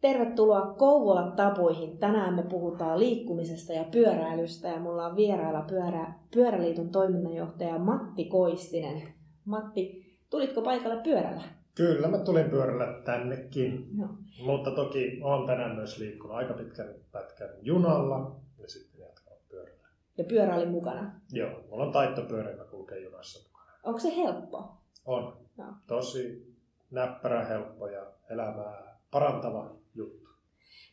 Tervetuloa 0.00 0.74
Kouvola 0.74 1.30
tapoihin. 1.30 1.98
Tänään 1.98 2.34
me 2.34 2.42
puhutaan 2.42 2.98
liikkumisesta 2.98 3.72
ja 3.72 3.84
pyöräilystä 3.84 4.68
ja 4.68 4.80
mulla 4.80 5.06
on 5.06 5.16
vierailla 5.16 5.64
pyörä, 5.68 6.14
Pyöräliiton 6.34 6.88
toiminnanjohtaja 6.88 7.78
Matti 7.78 8.24
Koistinen. 8.24 9.02
Matti, 9.44 10.16
tulitko 10.30 10.62
paikalle 10.62 11.02
pyörällä? 11.02 11.42
Kyllä, 11.74 12.08
mä 12.08 12.18
tulin 12.18 12.50
pyörällä 12.50 13.02
tännekin. 13.04 13.88
Joo. 13.98 14.08
Mutta 14.44 14.70
toki 14.70 15.20
on 15.22 15.46
tänään 15.46 15.76
myös 15.76 15.98
liikkunut 15.98 16.36
aika 16.36 16.54
pitkän 16.54 16.94
pätkän 17.12 17.48
junalla 17.62 18.40
ja 18.58 18.68
sitten 18.68 19.00
jatkanut 19.00 19.48
pyörällä. 19.48 19.88
Ja 20.18 20.24
pyörä 20.24 20.56
oli 20.56 20.66
mukana? 20.66 21.20
Joo, 21.32 21.50
mulla 21.70 21.84
on 21.84 21.92
taittopyörä, 21.92 22.50
joka 22.50 22.64
kulkee 22.64 23.00
junassa 23.00 23.48
mukana. 23.48 23.72
Onko 23.82 24.00
se 24.00 24.16
helppo? 24.16 24.76
On. 25.04 25.36
Joo. 25.58 25.68
Tosi 25.86 26.54
näppärä, 26.90 27.44
helppo 27.44 27.88
ja 27.88 28.06
elämää 28.30 28.98
parantava 29.10 29.76
juttu. 29.96 30.26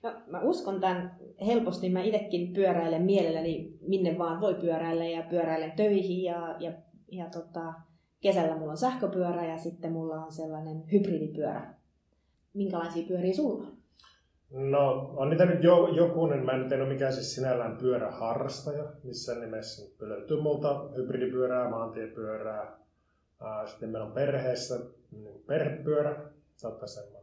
No, 0.04 0.14
mä 0.28 0.42
uskon 0.42 0.82
tämän 0.82 1.16
helposti. 1.46 1.90
Mä 1.90 2.02
itsekin 2.02 2.54
pyöräilen 2.54 3.02
mielelläni 3.02 3.78
minne 3.88 4.18
vaan 4.18 4.42
voi 4.42 4.54
pyöräillä 4.54 5.06
ja 5.06 5.24
pyöräilen 5.30 5.72
töihin 5.72 6.24
ja, 6.24 6.56
ja, 6.60 6.72
ja 7.12 7.26
tota, 7.30 7.74
kesällä 8.22 8.58
mulla 8.58 8.72
on 8.72 8.78
sähköpyörä 8.78 9.46
ja 9.46 9.58
sitten 9.58 9.92
mulla 9.92 10.16
on 10.16 10.32
sellainen 10.32 10.84
hybridipyörä. 10.92 11.74
Minkälaisia 12.54 13.08
pyöriä 13.08 13.34
sulla 13.34 13.68
on? 13.68 13.74
No, 14.54 15.14
on 15.18 15.30
niitä 15.30 15.46
nyt 15.46 15.64
jo, 15.64 15.88
jokunen. 15.88 16.46
Mä 16.46 16.52
en 16.52 16.82
ole 16.82 16.94
mikään 16.94 17.14
siis 17.14 17.36
sinällään 17.36 17.78
pyöräharrastaja 17.78 18.84
missään 19.04 19.42
nimessä. 19.42 19.92
Löytyy 20.00 20.42
multa 20.42 20.90
hybridipyörää, 20.96 21.70
maantiepyörää. 21.70 22.78
Sitten 23.66 23.90
meillä 23.90 24.08
on 24.08 24.12
perheessä 24.14 24.80
niin 25.12 25.44
perhepyörä. 25.48 26.16
Saattaa 26.56 26.88
semmoinen. 26.88 27.23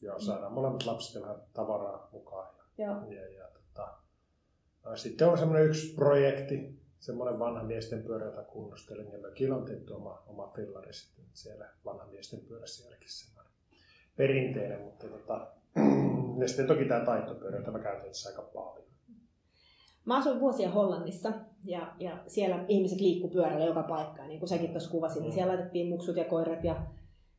Joo, 0.00 0.20
saadaan 0.20 0.52
molemmat 0.52 0.86
lapset 0.86 1.14
ja 1.14 1.20
vähän 1.20 1.42
tavaraa 1.52 2.08
mukaan. 2.12 2.54
Joo. 2.78 3.10
Ja, 3.10 3.28
ja, 3.28 3.48
tota, 3.48 3.88
sitten 4.96 5.28
on 5.28 5.38
semmoinen 5.38 5.66
yksi 5.66 5.94
projekti, 5.94 6.80
semmoinen 6.98 7.38
vanha 7.38 7.62
miesten 7.62 8.02
pyörä, 8.02 8.26
jota 8.26 8.42
kunnostelin, 8.42 9.12
ja 9.12 9.18
mökillä 9.18 9.56
on 9.56 9.64
tehty 9.64 9.92
oma, 9.92 10.22
oma 10.26 10.52
fillari 10.56 10.92
sitten 10.92 11.24
siellä 11.32 11.68
vanha 11.84 12.06
miesten 12.06 12.40
pyörässä 12.40 12.82
sielläkin 12.82 13.10
semmoinen 13.10 13.52
perinteinen, 14.16 14.80
mutta 14.80 15.06
tota, 15.06 15.46
ja 16.40 16.48
sitten 16.48 16.66
toki 16.66 16.84
tämä 16.84 17.04
taittopyörä, 17.04 17.58
jota 17.58 17.70
mä 17.70 17.78
käytän 17.78 18.10
aika 18.26 18.42
paljon. 18.42 18.90
Mä 20.04 20.18
asuin 20.18 20.40
vuosia 20.40 20.70
Hollannissa 20.70 21.32
ja, 21.64 21.92
ja 21.98 22.24
siellä 22.26 22.64
ihmiset 22.68 23.00
liikku 23.00 23.28
pyörällä 23.28 23.64
joka 23.64 23.82
paikkaan, 23.82 24.28
niin 24.28 24.38
kuin 24.38 24.48
säkin 24.48 24.70
tuossa 24.70 24.90
kuvasit, 24.90 25.22
niin 25.22 25.30
mm. 25.30 25.34
siellä 25.34 25.52
laitettiin 25.52 25.88
muksut 25.88 26.16
ja 26.16 26.24
koirat 26.24 26.64
ja 26.64 26.82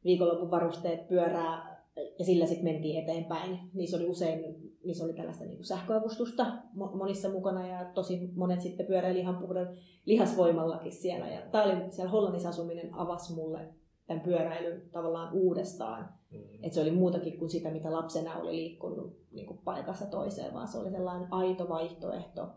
viikonlopun 0.03 0.51
varusteet 0.51 1.07
pyörää 1.07 1.70
ja 2.19 2.25
sillä 2.25 2.45
sitten 2.45 2.73
mentiin 2.73 3.03
eteenpäin. 3.03 3.59
Niissä 3.73 3.97
oli 3.97 4.05
usein 4.05 4.71
niissä 4.83 5.03
oli 5.03 5.13
tällaista 5.13 5.45
niin 5.45 5.63
sähköavustusta 5.63 6.45
monissa 6.73 7.29
mukana 7.29 7.67
ja 7.67 7.85
tosi 7.85 8.29
monet 8.35 8.61
sitten 8.61 8.85
pyöräili 8.85 9.19
ihan 9.19 9.37
puhdan 9.37 9.77
lihasvoimallakin 10.05 10.91
siellä. 10.91 11.27
Ja 11.27 11.41
tämä 11.41 11.63
oli 11.63 11.91
siellä 11.91 12.11
Hollannissa 12.11 12.49
asuminen 12.49 12.93
avasi 12.93 13.33
mulle 13.33 13.59
tämän 14.07 14.23
pyöräilyn 14.23 14.81
tavallaan 14.91 15.33
uudestaan. 15.33 16.09
Mm-hmm. 16.31 16.63
Että 16.63 16.75
se 16.75 16.81
oli 16.81 16.91
muutakin 16.91 17.37
kuin 17.39 17.49
sitä, 17.49 17.71
mitä 17.71 17.91
lapsena 17.91 18.37
oli 18.37 18.55
liikkunut 18.55 19.17
niin 19.31 19.45
kuin 19.47 19.59
paikassa 19.63 20.05
toiseen, 20.05 20.53
vaan 20.53 20.67
se 20.67 20.77
oli 20.77 20.91
sellainen 20.91 21.33
aito 21.33 21.69
vaihtoehto 21.69 22.47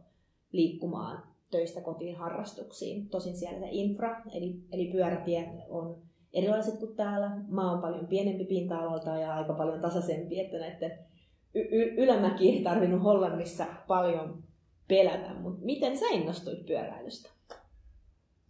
liikkumaan 0.53 1.23
töistä 1.51 1.81
kotiin 1.81 2.17
harrastuksiin. 2.17 3.09
Tosin 3.09 3.37
siellä 3.37 3.59
se 3.59 3.69
infra, 3.71 4.23
eli, 4.35 4.61
eli 4.73 4.87
pyörätiet 4.87 5.49
on 5.69 6.03
erilaiset 6.35 6.79
kuin 6.79 6.97
täällä. 6.97 7.31
Maa 7.49 7.73
on 7.73 7.83
paljon 7.83 8.07
pienempi 8.07 8.45
pinta-alalta 8.45 9.11
ja 9.11 9.35
aika 9.35 9.53
paljon 9.53 9.81
tasaisempi, 9.81 10.41
että 10.41 10.59
näiden 10.59 10.99
y- 11.55 11.95
ylämäki 11.97 12.51
ei 12.51 12.63
tarvinnut 12.63 13.03
Hollannissa 13.03 13.67
paljon 13.87 14.43
pelätä, 14.89 15.35
mutta 15.35 15.65
miten 15.65 15.99
sä 15.99 16.07
innostuit 16.07 16.67
pyöräilystä? 16.67 17.31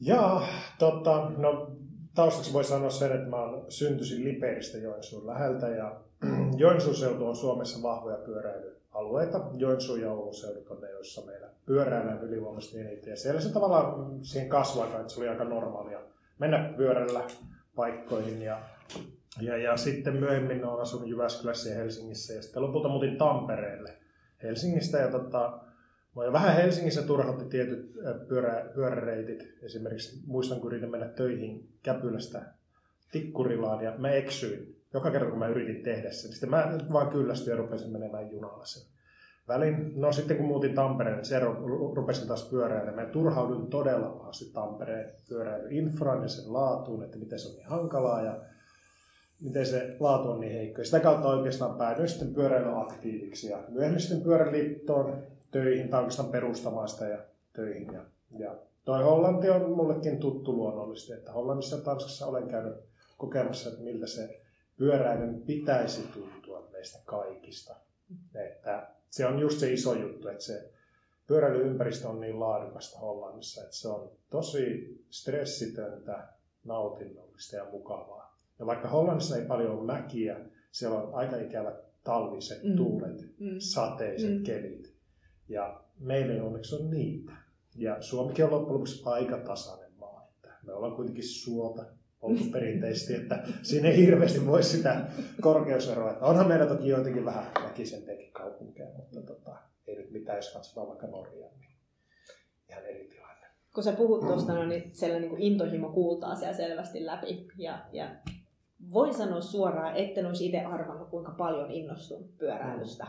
Jaa, 0.00 0.47
tota, 0.78 1.31
no 1.37 1.71
taustaksi 2.15 2.53
voi 2.53 2.65
sanoa 2.65 2.91
sen, 2.91 3.12
että 3.12 3.28
mä 3.28 3.43
olen 3.43 3.62
syntyisin 3.69 4.25
Liperistä 4.25 4.78
Joensuun 4.78 5.27
läheltä 5.27 5.69
ja 5.69 6.00
Joensuun 6.56 6.97
seutu 6.97 7.27
on 7.27 7.37
Suomessa 7.37 7.83
vahvoja 7.83 8.17
pyöräilyalueita. 8.17 9.41
Joensuu 9.56 9.97
ja 9.97 10.12
Oulun 10.12 10.34
seudut 10.34 10.69
on 10.69 10.81
ne, 10.81 10.91
joissa 10.91 11.27
meillä 11.27 11.49
pyöräillään 11.67 12.23
ylivoimaisesti 12.23 12.81
eniten. 12.81 13.11
Ja 13.11 13.17
siellä 13.17 13.41
se 13.41 13.53
tavallaan 13.53 14.25
siihen 14.25 14.49
kasvaa, 14.49 14.87
että 14.87 15.09
se 15.09 15.21
oli 15.21 15.28
aika 15.28 15.44
normaalia 15.44 16.00
mennä 16.39 16.75
pyörällä 16.77 17.21
paikkoihin 17.77 18.43
ja 18.43 18.61
ja, 19.41 19.57
ja 19.57 19.77
sitten 19.77 20.17
myöhemmin 20.17 20.65
olen 20.65 20.83
asunut 20.83 21.09
Jyväskylässä 21.09 21.71
ja 21.71 21.77
Helsingissä 21.77 22.35
ja 22.35 22.43
sitten 22.43 22.62
lopulta 22.62 22.89
muutin 22.89 23.19
Tampereelle 23.19 23.97
Helsingistä. 24.43 24.99
Ja 24.99 25.11
tota, 25.11 25.61
Mä 26.17 26.33
vähän 26.33 26.55
Helsingissä 26.55 27.03
turhautti 27.03 27.45
tietyt 27.45 27.93
pyörä, 28.29 28.71
pyöräreitit. 28.75 29.55
Esimerkiksi 29.62 30.23
muistan, 30.27 30.61
kun 30.61 30.73
yritin 30.73 30.91
mennä 30.91 31.09
töihin 31.09 31.69
Käpylästä 31.83 32.43
Tikkurilaan 33.12 33.85
ja 33.85 33.95
mä 33.99 34.11
eksyin. 34.11 34.81
Joka 34.95 35.11
kerta, 35.11 35.31
kun 35.31 35.39
mä 35.39 35.49
yritin 35.49 35.83
tehdä 35.83 36.11
sen, 36.11 36.31
sitten 36.31 36.51
mä 36.51 36.79
vaan 36.93 37.09
kyllästyin 37.09 37.51
ja 37.51 37.56
rupesin 37.56 37.93
menemään 37.93 38.31
junalla 38.31 38.65
sen 38.65 38.94
välin. 39.49 40.00
No 40.00 40.12
sitten 40.12 40.37
kun 40.37 40.47
muutin 40.47 40.75
Tampereen, 40.75 41.16
niin 41.16 41.25
se 41.25 41.41
rupesin 41.94 42.28
taas 42.28 42.49
pyöräilemään. 42.49 43.10
Turhaudun 43.10 43.66
todella 43.66 44.09
pahasti 44.09 44.44
Tampereen 44.53 45.10
pyöräilyinfraan 45.28 46.22
ja 46.22 46.28
sen 46.28 46.53
laatuun, 46.53 47.03
että 47.03 47.19
miten 47.19 47.38
se 47.38 47.49
on 47.49 47.55
niin 47.55 47.66
hankalaa. 47.66 48.22
Ja 48.22 48.41
miten 49.41 49.66
se 49.66 49.97
laatu 50.00 50.31
on 50.31 50.41
niin 50.41 50.53
heikko. 50.53 50.81
Ja 50.81 50.84
sitä 50.84 51.00
kautta 51.00 51.28
oikeastaan 51.28 51.78
päädyin 51.78 52.09
sitten 52.09 52.34
pyöräilyaktiiviksi 52.34 53.49
ja 53.49 53.59
myöhemmin 53.69 54.00
sitten 54.00 54.22
pyöräliittoon 54.22 55.22
töihin 55.50 55.88
tai 55.88 56.00
oikeastaan 56.00 56.28
perustamaan 56.28 56.88
sitä 56.88 57.09
ja 57.09 57.19
töihin. 57.53 57.93
Ja, 57.93 58.03
ja 58.38 58.55
toi 58.84 59.03
Hollanti 59.03 59.50
on 59.50 59.71
mullekin 59.71 60.19
tuttu 60.19 60.56
luonnollisesti, 60.56 61.12
että 61.12 61.32
Hollannissa 61.32 61.76
ja 61.76 61.82
Tanskassa 61.82 62.26
olen 62.26 62.49
käynyt 62.49 62.75
kokemassa, 63.19 63.71
että 63.71 63.82
miltä 63.82 64.06
se 64.06 64.41
pyöräilyn 64.76 65.43
pitäisi 65.47 66.09
tuntua 66.15 66.69
meistä 66.72 66.99
kaikista. 67.05 67.76
Että 68.34 68.94
se 69.14 69.26
on 69.26 69.38
just 69.38 69.58
se 69.58 69.72
iso 69.72 69.94
juttu, 69.94 70.28
että 70.28 70.44
se 70.44 70.70
pyöräilyympäristö 71.26 72.08
on 72.08 72.20
niin 72.20 72.41
laadukasta 72.41 72.98
Hollannissa, 72.98 73.62
että 73.62 73.76
se 73.76 73.88
on 73.88 74.10
tosi 74.30 74.97
stressitöntä, 75.10 76.28
nautinnollista 76.64 77.56
ja 77.56 77.64
mukavaa. 77.70 78.38
Ja 78.58 78.66
vaikka 78.66 78.88
Hollannissa 78.88 79.36
ei 79.36 79.44
paljon 79.44 79.70
ole 79.70 79.84
mäkiä, 79.84 80.41
siellä 80.72 80.98
on 80.98 81.14
aika 81.14 81.36
ikävät 81.36 81.75
talviset 82.04 82.62
mm. 82.62 82.76
tuulet, 82.76 83.20
mm. 83.38 83.58
sateiset 83.58 84.38
mm. 84.38 84.42
kelit. 84.42 84.94
Ja 85.48 85.81
meillä 85.98 86.34
ei 86.34 86.41
onneksi 86.41 86.75
ole 86.75 86.84
niitä. 86.84 87.32
Ja 87.76 88.02
Suomikin 88.02 88.44
on 88.44 88.50
loppujen 88.50 88.75
lopuksi 88.75 89.02
aika 89.04 89.38
tasainen 89.38 89.92
maa. 89.98 90.28
Että 90.34 90.54
me 90.62 90.72
ollaan 90.72 90.96
kuitenkin 90.96 91.28
suota 91.28 91.84
oltu 92.25 92.45
perinteisesti, 92.53 93.15
että 93.15 93.43
siinä 93.62 93.89
ei 93.89 93.97
hirveästi 93.97 94.47
voi 94.47 94.62
sitä 94.62 95.07
korkeuseroa. 95.41 96.11
Että 96.11 96.25
onhan 96.25 96.49
meillä 96.49 96.67
toki 96.67 96.89
joitakin 96.89 97.25
vähän 97.25 97.47
väkisempiäkin 97.65 98.33
kaupunkeja, 98.33 98.89
mutta 98.97 99.21
tota, 99.21 99.57
ei 99.87 99.97
nyt 99.97 100.11
mitään, 100.11 100.39
jos 100.39 100.53
katsotaan 100.53 100.89
vaikka 100.89 101.07
Norjaa, 101.07 101.51
niin 101.61 101.77
ihan 102.71 102.87
eri 102.87 103.09
tilanne. 103.09 103.47
Kun 103.75 103.85
sä 103.85 103.93
puhut 103.93 104.21
tuosta, 104.21 104.55
no, 104.55 104.67
niin 104.67 104.91
siellä 104.93 105.19
niin 105.19 105.31
kuin 105.31 105.43
intohimo 105.43 105.93
kuultaa 105.93 106.35
siellä 106.35 106.57
selvästi 106.57 107.07
läpi. 107.07 107.49
Ja, 107.59 107.79
ja 107.93 108.11
voin 108.93 109.15
sanoa 109.15 109.41
suoraan, 109.41 109.97
etten 109.97 110.27
olisi 110.27 110.47
itse 110.47 110.61
arvannut, 110.61 111.09
kuinka 111.09 111.35
paljon 111.39 111.71
innostun 111.71 112.29
pyöräilystä. 112.39 113.06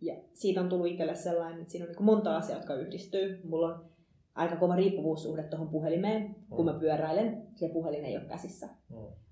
Ja 0.00 0.14
siitä 0.34 0.60
on 0.60 0.68
tullut 0.68 0.86
itselle 0.86 1.14
sellainen, 1.14 1.60
että 1.60 1.72
siinä 1.72 1.86
on 1.86 1.92
niin 1.92 2.04
monta 2.04 2.36
asiaa, 2.36 2.58
jotka 2.58 2.74
yhdistyy. 2.74 3.40
Mulla 3.44 3.74
on 3.74 3.95
aika 4.36 4.56
kova 4.56 4.76
riippuvuussuhde 4.76 5.42
tuohon 5.42 5.68
puhelimeen, 5.68 6.36
kun 6.50 6.64
mä 6.64 6.72
pyöräilen. 6.72 7.42
Se 7.54 7.68
puhelin 7.68 8.04
ei 8.04 8.16
ole 8.16 8.24
käsissä. 8.24 8.68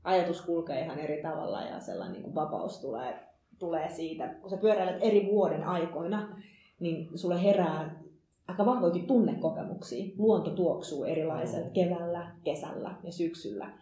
Ajatus 0.05 0.43
kulkee 0.43 0.81
ihan 0.81 0.99
eri 0.99 1.23
tavalla 1.23 1.63
ja 1.63 1.81
sellainen 1.81 2.13
niin 2.13 2.23
kuin 2.23 2.35
vapaus 2.35 2.81
tulee, 2.81 3.15
tulee 3.59 3.91
siitä. 3.91 4.29
Kun 4.29 4.51
sä 4.51 4.57
pyöräilet 4.57 5.03
eri 5.03 5.29
vuoden 5.33 5.65
aikoina, 5.65 6.37
niin 6.81 7.19
sulle 7.19 7.43
herää 7.43 8.05
aika 8.49 8.67
vahvoikin 8.67 9.07
tunnekokemuksia. 9.07 10.15
Luonto 10.19 10.51
tuoksuu 10.51 11.05
erilaiselta 11.05 11.71
keväällä, 11.71 12.37
kesällä 12.45 12.95
ja 13.03 13.13
syksyllä. 13.13 13.73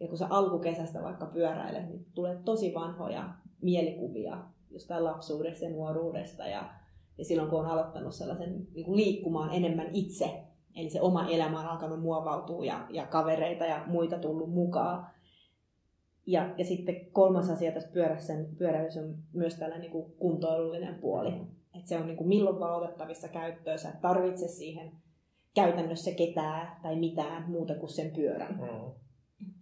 Ja 0.00 0.08
kun 0.08 0.18
sä 0.18 0.26
alkukesästä 0.30 1.02
vaikka 1.02 1.26
pyöräilet, 1.26 1.88
niin 1.88 2.06
tulee 2.14 2.38
tosi 2.44 2.74
vanhoja 2.74 3.28
mielikuvia 3.62 4.38
jostain 4.70 5.04
lapsuudesta 5.04 5.64
ja 5.64 5.70
nuoruudesta. 5.70 6.46
Ja, 6.46 6.70
ja 7.18 7.24
silloin 7.24 7.50
kun 7.50 7.60
on 7.60 7.66
aloittanut 7.66 8.14
sellaisen 8.14 8.66
niin 8.74 8.84
kuin 8.84 8.96
liikkumaan 8.96 9.54
enemmän 9.54 9.88
itse, 9.92 10.47
eli 10.78 10.90
se 10.90 11.00
oma 11.00 11.28
elämä 11.28 11.60
on 11.60 11.66
alkanut 11.66 12.00
muovautua 12.00 12.64
ja, 12.64 12.86
ja 12.90 13.06
kavereita 13.06 13.64
ja 13.64 13.84
muita 13.86 14.18
tullut 14.18 14.54
mukaan. 14.54 15.06
Ja, 16.26 16.54
ja 16.58 16.64
sitten 16.64 17.06
kolmas 17.12 17.50
asia 17.50 17.72
tässä 17.72 17.92
pyörässä, 17.92 18.32
pyöräilyssä 18.58 19.00
on 19.00 19.14
myös 19.32 19.54
tällainen 19.54 19.80
niin 19.80 19.92
kuin 19.92 20.12
kuntoilullinen 20.18 20.94
puoli. 20.94 21.32
Että 21.74 21.88
se 21.88 21.98
on 21.98 22.06
niin 22.06 22.16
kuin 22.16 22.28
milloin 22.28 22.60
vaan 22.60 22.82
otettavissa 22.82 23.28
käyttöön. 23.28 23.78
Sä 23.78 23.88
et 23.88 24.00
tarvitse 24.00 24.48
siihen 24.48 24.92
käytännössä 25.54 26.10
ketään 26.12 26.76
tai 26.82 26.96
mitään 26.96 27.50
muuta 27.50 27.74
kuin 27.74 27.90
sen 27.90 28.10
pyörän. 28.10 28.54
Mm. 28.54 28.92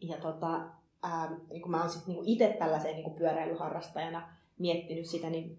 Ja 0.01 0.17
tota, 0.17 0.69
ää, 1.03 1.37
niin 1.51 1.63
kuin 1.63 1.71
mä 1.71 1.81
oon 1.81 1.91
sitten 1.91 2.15
niin 2.15 2.29
itse 2.29 2.57
tällaisen 2.59 2.93
niin 2.93 3.05
kuin 3.05 3.17
pyöräilyharrastajana 3.17 4.29
miettinyt 4.59 5.07
sitä, 5.07 5.31
niin 5.31 5.59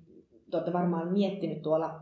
te 0.51 0.57
olette 0.57 0.73
varmaan 0.73 1.13
miettinyt 1.13 1.61
tuolla 1.61 2.01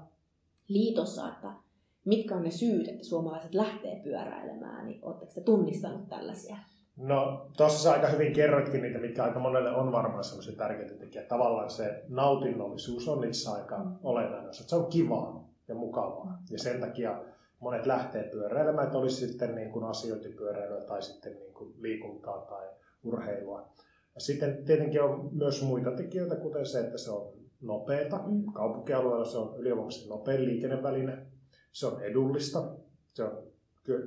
liitossa, 0.68 1.28
että 1.28 1.65
mitkä 2.06 2.36
on 2.36 2.44
ne 2.44 2.52
syyt, 2.52 2.88
että 2.88 3.04
suomalaiset 3.04 3.54
lähtee 3.54 4.02
pyöräilemään, 4.04 4.86
niin 4.86 5.00
oletteko 5.06 5.32
te 5.36 5.42
tunnistanut 5.42 6.10
tällaisia? 6.10 6.58
No, 6.98 7.48
tuossa 7.58 7.84
sä 7.84 7.92
aika 7.92 8.08
hyvin 8.08 8.34
kerroitkin 8.34 8.82
niitä, 8.82 9.00
mitkä 9.00 9.24
aika 9.24 9.40
monelle 9.40 9.72
on 9.72 9.92
varmaan 9.92 10.24
sellaisia 10.24 10.56
tärkeitä 10.56 10.94
tekijä. 10.94 11.24
Tavallaan 11.24 11.70
se 11.70 12.04
nautinnollisuus 12.08 13.08
on 13.08 13.24
itse 13.24 13.52
aika 13.52 13.78
mm. 13.78 13.96
olennainen 14.04 14.50
osa. 14.50 14.70
Se 14.70 14.76
on 14.76 14.86
kivaa 14.86 15.50
ja 15.68 15.76
mukavaa. 15.76 16.38
Ja 16.52 16.60
sen 16.60 16.80
takia 16.80 17.22
monet 17.60 17.86
lähtee 17.86 18.24
pyöräilemään, 18.24 18.86
että 18.86 18.98
olisi 18.98 19.28
sitten 19.28 19.56
niin 19.56 19.72
kuin 19.72 19.86
asiointipyöräilyä 19.86 20.82
tai 20.82 21.02
sitten 21.02 21.34
niin 21.40 21.54
kuin 21.54 21.74
liikuntaa 21.80 22.38
tai 22.38 22.68
urheilua. 23.04 23.70
Ja 24.16 24.22
sitten 24.22 24.66
tietenkin 24.66 25.02
on 25.02 25.30
myös 25.32 25.64
muita 25.64 25.92
tekijöitä, 25.92 26.36
kuten 26.36 26.66
se, 26.66 26.80
että 26.80 26.98
se 26.98 27.12
on 27.12 27.34
nopeata. 27.62 28.18
Mm. 28.18 28.44
Kaupunkialueella 28.54 29.26
se 29.26 29.38
on 29.38 29.60
ylivoimaisesti 29.60 30.10
nopein 30.10 30.46
liikenneväline. 30.46 31.35
Se 31.76 31.88
on 31.88 32.04
edullista. 32.04 32.72
Se 33.14 33.24
on 33.24 33.44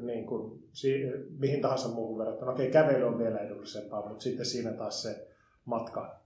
niin 0.00 0.26
kuin, 0.26 0.68
mihin 1.38 1.60
tahansa 1.60 1.88
muuhun 1.88 2.18
verrattuna. 2.18 2.52
Okei, 2.52 2.70
kävely 2.70 3.04
on 3.04 3.18
vielä 3.18 3.38
edullisempaa, 3.38 4.08
mutta 4.08 4.22
sitten 4.22 4.46
siinä 4.46 4.72
taas 4.72 5.02
se 5.02 5.28
matka 5.64 6.20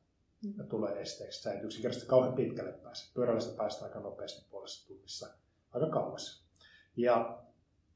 mm. 0.47 0.69
tulee 0.69 1.01
esteeksi. 1.01 1.43
Sä 1.43 1.53
et 1.53 1.65
yksinkertaisesti 1.65 2.11
kauhean 2.11 2.35
pitkälle 2.35 2.73
pääse. 2.73 3.15
Pyörällä 3.15 3.57
päästään 3.57 3.91
aika 3.91 4.01
nopeasti 4.01 4.47
puolessa 4.51 4.89
tunnissa 4.89 5.29
aika 5.73 5.87
kauas. 5.87 6.47
Ja 6.97 7.39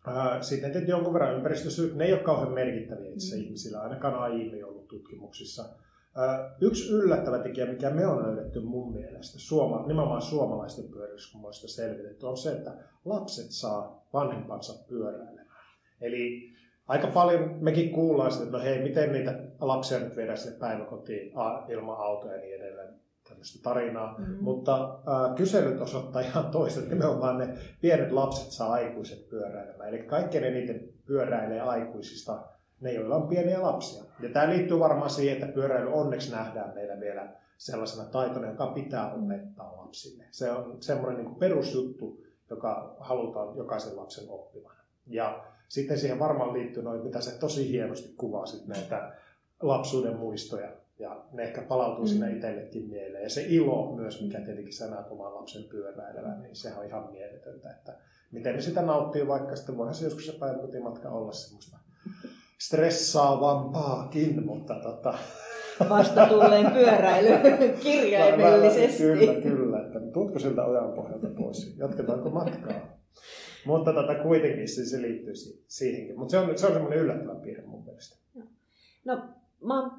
ää, 0.07 0.43
sitten 0.43 0.73
tietysti 0.73 0.91
jonkun 0.91 1.15
verran 1.15 1.37
ympäristösyyt, 1.37 1.95
ne 1.95 2.05
ei 2.05 2.13
ole 2.13 2.23
kauhean 2.23 2.53
merkittäviä 2.53 3.11
itse 3.11 3.37
mm. 3.37 3.43
ihmisillä, 3.43 3.81
ainakaan 3.81 4.15
aiemmin 4.15 4.65
ollut 4.65 4.89
tutkimuksissa. 4.89 5.65
Yksi 6.61 6.93
yllättävä 6.93 7.39
tekijä, 7.39 7.67
mikä 7.67 7.91
me 7.91 8.07
on 8.07 8.23
löydetty 8.23 8.61
mun 8.61 8.93
mielestä, 8.93 9.39
suoma, 9.39 9.87
nimenomaan 9.87 10.23
suomalaisten 10.23 10.85
pyöräilyskumoista 10.89 11.69
selvitetty, 11.69 12.27
on 12.27 12.37
se, 12.37 12.53
että 12.53 12.75
lapset 13.05 13.47
saa 13.51 14.07
vanhempansa 14.13 14.85
pyöräilemään. 14.89 15.47
Eli 16.01 16.53
aika 16.89 17.07
paljon 17.07 17.57
mekin 17.61 17.91
kuullaan 17.91 18.33
sitä, 18.33 18.45
että 18.45 18.57
no 18.57 18.63
hei, 18.63 18.83
miten 18.83 19.13
niitä 19.13 19.39
lapsia 19.61 19.99
nyt 19.99 20.17
viedään 20.17 20.39
sinne 20.39 20.59
päiväkotiin 20.59 21.33
ilman 21.69 21.97
autoja 21.99 22.35
ja 22.35 22.41
niin 22.41 22.55
edelleen 22.55 22.95
tämmöistä 23.29 23.63
tarinaa, 23.63 24.19
mm-hmm. 24.19 24.37
mutta 24.41 24.85
äh, 24.85 25.35
kyselyt 25.35 25.81
osoittaa 25.81 26.23
ihan 26.23 26.51
toista, 26.51 26.81
että 26.81 26.95
nimenomaan 26.95 27.39
ne 27.39 27.59
pienet 27.81 28.13
lapset 28.13 28.51
saa 28.51 28.73
aikuiset 28.73 29.29
pyöräilemään. 29.29 29.89
Eli 29.89 29.99
kaikkein 29.99 30.45
eniten 30.45 30.89
pyöräilee 31.07 31.61
aikuisista 31.61 32.43
ne, 32.81 32.93
joilla 32.93 33.17
on 33.17 33.29
pieniä 33.29 33.63
lapsia. 33.63 34.03
Ja 34.21 34.29
tämä 34.29 34.49
liittyy 34.49 34.79
varmaan 34.79 35.11
siihen, 35.11 35.37
että 35.37 35.55
pyöräily 35.55 35.93
onneksi 35.93 36.33
nähdään 36.33 36.75
meillä 36.75 37.01
vielä 37.01 37.29
sellaisena 37.59 38.09
taitona, 38.09 38.51
joka 38.51 38.67
pitää 38.67 39.15
opettaa 39.15 39.77
lapsille. 39.77 40.25
Se 40.31 40.51
on 40.51 40.77
semmoinen 40.81 41.25
niin 41.25 41.35
perusjuttu, 41.35 42.21
joka 42.51 42.97
halutaan 42.99 43.57
jokaisen 43.57 43.97
lapsen 43.97 44.25
oppivan. 44.29 44.77
Ja 45.07 45.45
sitten 45.69 45.99
siihen 45.99 46.19
varmaan 46.19 46.53
liittyy 46.53 46.83
noin, 46.83 47.03
mitä 47.03 47.21
se 47.21 47.39
tosi 47.39 47.71
hienosti 47.71 48.15
kuvasit, 48.17 48.67
näitä 48.67 49.13
lapsuuden 49.63 50.17
muistoja 50.17 50.73
ja 50.99 51.25
ne 51.33 51.43
ehkä 51.43 51.63
palautuu 51.63 52.05
mm. 52.05 52.09
sinne 52.09 52.33
itsellekin 52.33 52.89
mieleen. 52.89 53.23
Ja 53.23 53.31
se 53.31 53.47
ilo 53.49 53.93
myös, 53.97 54.23
mikä 54.23 54.41
tietenkin 54.41 54.75
sä 54.75 54.87
näet 54.87 55.11
oman 55.11 55.35
lapsen 55.35 55.65
pyöräilevän, 55.65 56.43
niin 56.43 56.57
sehän 56.57 56.79
on 56.79 56.87
ihan 56.87 57.11
mieletöntä. 57.13 57.71
Että 57.71 57.95
miten 58.31 58.55
ne 58.55 58.61
sitä 58.61 58.83
nauttii, 58.83 59.27
vaikka 59.27 59.57
sitten 59.57 59.77
voihan 59.77 59.95
se 59.95 60.05
joskus 60.05 60.27
se 60.27 60.33
päiväkotimatka 60.33 61.09
olla 61.09 61.33
semmoista 61.33 61.79
stressaavampaakin, 62.61 64.47
mutta 64.47 64.75
tota... 64.75 65.19
Vasta 65.89 66.27
tulleen 66.27 66.71
pyöräily 66.71 67.29
kirjaimellisesti. 67.83 69.03
kyllä, 69.03 69.35
kyllä. 69.35 69.87
Että 69.87 70.01
tuutko 70.13 70.39
siltä 70.39 70.65
ojan 70.65 70.93
pohjalta 70.93 71.27
pois? 71.39 71.77
Jatketaanko 71.79 72.31
matkaa? 72.31 72.97
mutta 73.67 73.93
tota, 73.93 74.15
kuitenkin 74.15 74.69
se, 74.69 74.87
se 74.87 75.03
liittyy 75.03 75.35
siihenkin. 75.67 76.19
Mutta 76.19 76.31
se 76.31 76.39
on, 76.39 76.59
se 76.59 76.67
on 76.67 76.73
semmoinen 76.73 76.99
yllättävä 76.99 77.35
piirre 77.35 77.67
mun 77.67 77.85
mielestä. 77.85 78.17
No, 79.05 79.23
mä 79.65 79.81
oon 79.81 79.93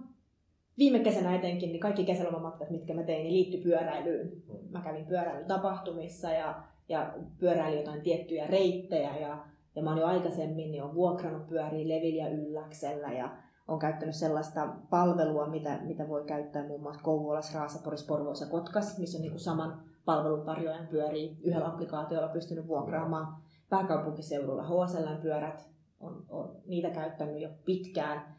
viime 0.77 0.99
kesänä 0.99 1.35
etenkin, 1.35 1.69
niin 1.69 1.79
kaikki 1.79 2.05
kesälomamatkat, 2.05 2.69
mitkä 2.69 2.93
mä 2.93 3.03
tein, 3.03 3.23
niin 3.23 3.33
liittyi 3.33 3.61
pyöräilyyn. 3.61 4.31
Mä 4.69 4.81
kävin 4.81 5.05
pyöräilytapahtumissa 5.05 6.31
ja, 6.31 6.63
ja 6.89 7.13
pyöräilin 7.39 7.79
jotain 7.79 8.01
tiettyjä 8.01 8.47
reittejä 8.47 9.17
ja, 9.17 9.45
ja 9.77 9.83
mä 9.83 9.89
oon 9.89 9.99
jo 9.99 10.05
aikaisemmin 10.05 10.83
on 10.83 10.95
vuokrannut 10.95 11.47
pyöriä 11.47 11.87
Levillä 11.87 12.23
ja 12.23 12.29
Ylläksellä 12.29 13.11
ja 13.11 13.37
on 13.67 13.79
käyttänyt 13.79 14.15
sellaista 14.15 14.67
palvelua, 14.89 15.47
mitä, 15.47 15.79
mitä 15.83 16.09
voi 16.09 16.23
käyttää 16.25 16.67
muun 16.67 16.81
muassa 16.81 17.03
Kouvolassa, 17.03 17.59
Raasaporissa, 17.59 18.07
Porvoossa 18.07 18.45
ja 18.45 18.51
Kotkas, 18.51 18.99
missä 18.99 19.17
on 19.17 19.21
niin 19.21 19.31
kuin 19.31 19.39
saman 19.39 19.81
palveluntarjoajan 20.05 20.87
pyörii 20.87 21.37
yhdellä 21.43 21.67
applikaatiolla 21.67 22.27
pystynyt 22.27 22.67
vuokraamaan. 22.67 23.35
Pääkaupunkiseudulla 23.69 24.63
HSL-pyörät, 24.63 25.69
on, 25.99 26.25
on 26.29 26.55
niitä 26.65 26.89
käyttänyt 26.89 27.41
jo 27.41 27.49
pitkään. 27.65 28.37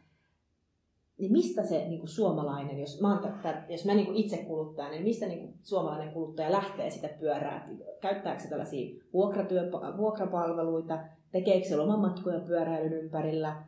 Niin 1.17 1.31
mistä 1.31 1.63
se 1.63 1.87
niin 1.87 1.99
kuin 1.99 2.09
suomalainen, 2.09 2.79
jos 2.79 3.01
mä, 3.01 3.19
tämän, 3.41 3.65
jos 3.69 3.85
mä 3.85 3.93
niin 3.93 4.05
kuin 4.05 4.17
itse 4.17 4.37
kuluttaja, 4.37 4.89
niin 4.89 5.03
mistä 5.03 5.25
niin 5.25 5.39
kuin 5.39 5.53
suomalainen 5.63 6.13
kuluttaja 6.13 6.51
lähtee 6.51 6.89
sitä 6.89 7.09
pyörää? 7.19 7.69
Käyttääkö 8.01 8.41
se 8.41 8.49
tällaisia 8.49 9.03
vuokratyö, 9.13 9.71
vuokrapalveluita, 9.97 10.99
tekeekö 11.31 11.67
se 11.67 11.75
lomamatkoja 11.75 12.39
pyöräilyn 12.39 12.93
ympärillä 12.93 13.63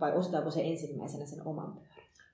vai 0.00 0.16
ostaako 0.16 0.50
se 0.50 0.60
ensimmäisenä 0.60 1.26
sen 1.26 1.46
oman 1.46 1.72
pyörän? 1.72 1.90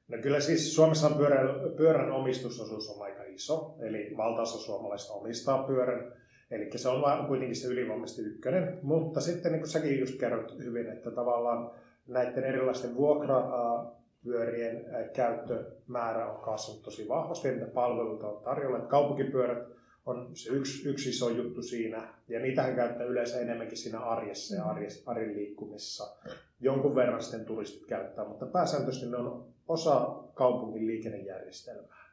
No 0.09 0.19
kyllä 0.23 0.41
siis 0.41 0.75
Suomessa 0.75 1.11
pyörän, 1.11 1.49
pyörän 1.77 2.13
omistusosuus 2.13 2.91
on 2.91 3.03
aika 3.03 3.23
iso, 3.23 3.77
eli 3.81 4.15
valtaosa 4.17 4.59
suomalaista 4.59 5.15
omistaa 5.15 5.63
pyörän. 5.63 6.13
Eli 6.51 6.71
se 6.77 6.89
on 6.89 7.27
kuitenkin 7.27 7.57
se 7.57 7.69
ylivoimaisesti 7.69 8.23
ykkönen, 8.23 8.79
mutta 8.83 9.21
sitten 9.21 9.53
niin 9.53 9.61
kuin 9.61 9.71
säkin 9.71 10.01
just 10.01 10.21
kerrot 10.21 10.59
hyvin, 10.59 10.87
että 10.87 11.11
tavallaan 11.11 11.71
näiden 12.07 12.45
erilaisten 12.45 12.97
vuokrapyörien 12.97 14.85
käyttömäärä 15.15 16.33
on 16.33 16.41
kasvanut 16.41 16.83
tosi 16.83 17.09
vahvasti, 17.09 17.53
mitä 17.53 17.67
palveluita 17.67 18.29
on 18.29 18.43
tarjolla. 18.43 18.79
Kaupunkipyörät 18.79 19.76
on 20.07 20.31
se 20.37 20.51
yksi, 20.51 20.89
yksi 20.89 21.09
iso 21.11 21.31
juttu 21.31 21.63
siinä, 21.63 22.15
ja 22.29 22.41
niitähän 22.41 22.77
käyttää 22.77 23.07
yleensä 23.07 23.41
enemmänkin 23.41 23.79
siinä 23.79 24.01
arjessa 24.01 24.55
ja 24.55 24.65
arjes, 24.65 25.03
arjen 25.07 25.37
liikkumisessa. 25.37 26.17
Jonkun 26.61 26.95
verran 26.95 27.23
sitten 27.23 27.45
turistit 27.45 27.87
käyttää, 27.87 28.29
mutta 28.29 28.47
pääsääntöisesti 28.47 29.11
ne 29.11 29.17
on 29.17 29.47
osa 29.69 30.23
kaupungin 30.35 30.87
liikennejärjestelmää. 30.87 32.07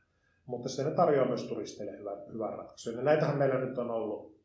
Mutta 0.45 0.69
se 0.69 0.84
ne 0.84 0.92
tarjoaa 0.92 1.27
myös 1.27 1.44
turisteille 1.44 1.98
hyvän, 1.98 2.18
hyvän 2.34 2.53
ratkaisun. 2.53 2.96
Ja 2.96 3.01
näitähän 3.01 3.38
meillä 3.38 3.60
nyt 3.60 3.77
on 3.77 3.91
ollut 3.91 4.38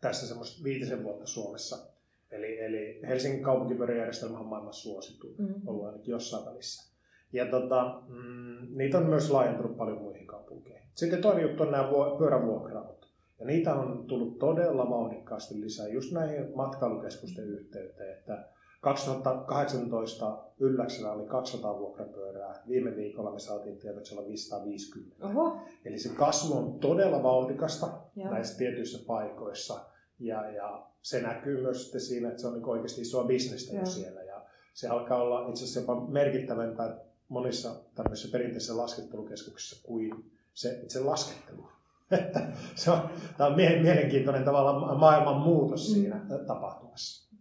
tässä 0.00 0.28
semmoista 0.28 0.64
viitisen 0.64 1.04
vuotta 1.04 1.26
Suomessa 1.26 1.92
Eli, 2.32 2.60
eli 2.60 3.00
Helsingin 3.08 3.42
kaupunkipyöräjärjestelmä 3.42 4.38
on 4.38 4.46
maailman 4.46 4.72
suosittu, 4.72 5.34
mm-hmm. 5.38 5.68
ollut 5.68 5.86
ainakin 5.86 6.10
jossain 6.10 6.46
välissä. 6.46 6.92
Ja 7.32 7.46
tota, 7.46 8.02
mm, 8.08 8.66
niitä 8.76 8.98
on 8.98 9.06
myös 9.06 9.30
laajentunut 9.30 9.76
paljon 9.76 9.98
muihin 9.98 10.26
kaupunkeihin. 10.26 10.81
Sitten 10.94 11.22
toinen 11.22 11.42
juttu 11.42 11.62
on 11.62 11.70
nämä 11.70 11.88
pyörävuokraamot. 12.18 13.08
Ja 13.38 13.46
niitä 13.46 13.74
on 13.74 14.06
tullut 14.06 14.38
todella 14.38 14.90
vauhdikkaasti 14.90 15.60
lisää 15.60 15.88
just 15.88 16.12
näihin 16.12 16.52
matkailukeskusten 16.54 17.48
yhteyteen, 17.48 18.18
että 18.18 18.48
2018 18.80 20.38
Ylläksellä 20.58 21.12
oli 21.12 21.26
200 21.26 21.78
vuokrapyörää. 21.78 22.62
Viime 22.68 22.96
viikolla 22.96 23.32
me 23.32 23.38
saatiin 23.38 23.78
tietää, 23.78 23.98
että 23.98 24.08
siellä 24.08 24.22
on 24.22 24.28
550. 24.28 25.26
Oho. 25.26 25.60
Eli 25.84 25.98
se 25.98 26.08
kasvu 26.08 26.58
on 26.58 26.78
todella 26.78 27.22
vauhdikasta 27.22 28.00
ja. 28.16 28.30
näissä 28.30 28.58
tietyissä 28.58 29.06
paikoissa. 29.06 29.80
Ja, 30.18 30.50
ja 30.50 30.86
se 31.02 31.22
näkyy 31.22 31.62
myös 31.62 31.82
sitten 31.82 32.00
siinä, 32.00 32.28
että 32.28 32.40
se 32.40 32.46
on 32.46 32.54
niin 32.54 32.68
oikeasti 32.68 33.00
isoa 33.00 33.24
bisnestä 33.24 33.76
jo 33.76 33.86
siellä. 33.86 34.22
Ja 34.22 34.44
se 34.74 34.88
alkaa 34.88 35.22
olla 35.22 35.48
itse 35.48 35.64
asiassa 35.64 35.80
jopa 35.80 36.06
merkittävämpää 36.08 37.00
monissa 37.28 37.74
tämmöisissä 37.94 38.32
perinteisissä 38.32 38.76
laskettelukeskuksissa 38.76 39.86
kuin 39.86 40.32
se 40.54 40.80
itse 40.82 41.00
laskettelu. 41.00 41.72
Se 42.74 42.90
on, 42.90 42.98
tämä 43.36 43.50
on 43.50 43.56
mielenkiintoinen 43.56 44.44
tavalla 44.44 44.96
maailman 44.98 45.40
muutos 45.40 45.88
mm. 45.88 45.94
siinä 45.94 46.16
mm. 46.16 46.46
tapahtumassa. 46.46 47.36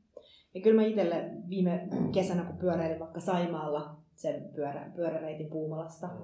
Ja 0.54 0.62
kyllä 0.62 0.82
mä 0.82 0.88
itselle 0.88 1.32
viime 1.50 1.88
kesänä, 2.14 2.44
kun 2.44 2.58
pyöräilin 2.58 3.00
vaikka 3.00 3.20
Saimaalla 3.20 3.98
sen 4.16 4.50
pyörä, 4.56 4.92
pyöräreitin 4.96 5.50
Puumalasta, 5.50 6.08
mm. 6.08 6.22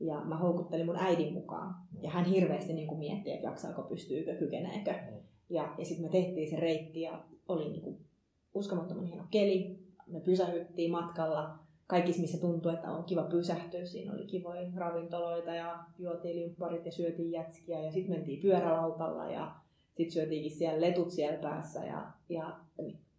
ja 0.00 0.20
mä 0.24 0.36
houkuttelin 0.36 0.86
mun 0.86 0.96
äidin 0.96 1.32
mukaan. 1.32 1.74
Mm. 1.92 2.02
Ja 2.02 2.10
hän 2.10 2.24
hirveästi 2.24 2.72
niin 2.72 2.88
kuin 2.88 2.98
mietti, 2.98 3.32
että 3.32 3.46
jaksaako, 3.46 3.82
pystyykö, 3.82 4.34
kykeneekö. 4.34 4.92
Mm. 4.92 5.20
Ja, 5.50 5.74
ja 5.78 5.84
sitten 5.84 6.06
me 6.06 6.10
tehtiin 6.10 6.50
se 6.50 6.56
reitti 6.56 7.00
ja 7.00 7.24
oli 7.48 7.68
niinku 7.68 8.00
uskomattoman 8.54 9.04
hieno 9.04 9.24
keli. 9.30 9.78
Me 10.06 10.20
pysähyttiin 10.20 10.90
matkalla 10.90 11.58
kaikissa, 11.86 12.22
missä 12.22 12.40
tuntui, 12.40 12.74
että 12.74 12.90
on 12.90 13.04
kiva 13.04 13.22
pysähtyä. 13.22 13.84
Siinä 13.84 14.12
oli 14.12 14.24
kivoja 14.24 14.70
ravintoloita 14.76 15.54
ja 15.54 15.78
juotiin 15.98 16.36
limpparit 16.36 16.86
ja 16.86 16.92
syötiin 16.92 17.32
jätskiä. 17.32 17.80
Ja 17.80 17.92
sitten 17.92 18.16
mentiin 18.16 18.42
pyörälautalla 18.42 19.30
ja 19.30 19.54
sitten 19.94 20.12
syötiinkin 20.12 20.50
siellä 20.50 20.80
letut 20.80 21.10
siellä 21.10 21.38
päässä. 21.38 21.84
Ja, 21.84 22.06
ja 22.28 22.56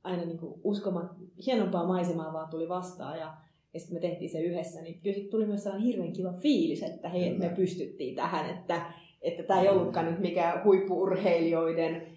aina 0.03 0.25
niin 0.25 0.37
kuin 0.37 0.61
uskomat, 0.63 1.11
hienompaa 1.45 1.87
maisemaa 1.87 2.33
vaan 2.33 2.49
tuli 2.49 2.69
vastaan. 2.69 3.19
Ja, 3.19 3.33
ja 3.73 3.79
sitten 3.79 3.97
me 3.97 4.01
tehtiin 4.01 4.29
se 4.29 4.41
yhdessä, 4.41 4.81
niin 4.81 4.99
kyllä 5.03 5.29
tuli 5.31 5.45
myös 5.45 5.63
sellainen 5.63 5.87
hirveän 5.87 6.13
kiva 6.13 6.33
fiilis, 6.33 6.83
että 6.83 7.09
hei, 7.09 7.37
me 7.37 7.49
pystyttiin 7.49 8.15
tähän, 8.15 8.49
että, 8.49 8.93
että 9.21 9.43
tämä 9.43 9.61
ei 9.61 9.69
ollutkaan 9.69 10.05
nyt 10.05 10.19
mikään 10.19 10.63
huippuurheilijoiden 10.63 12.16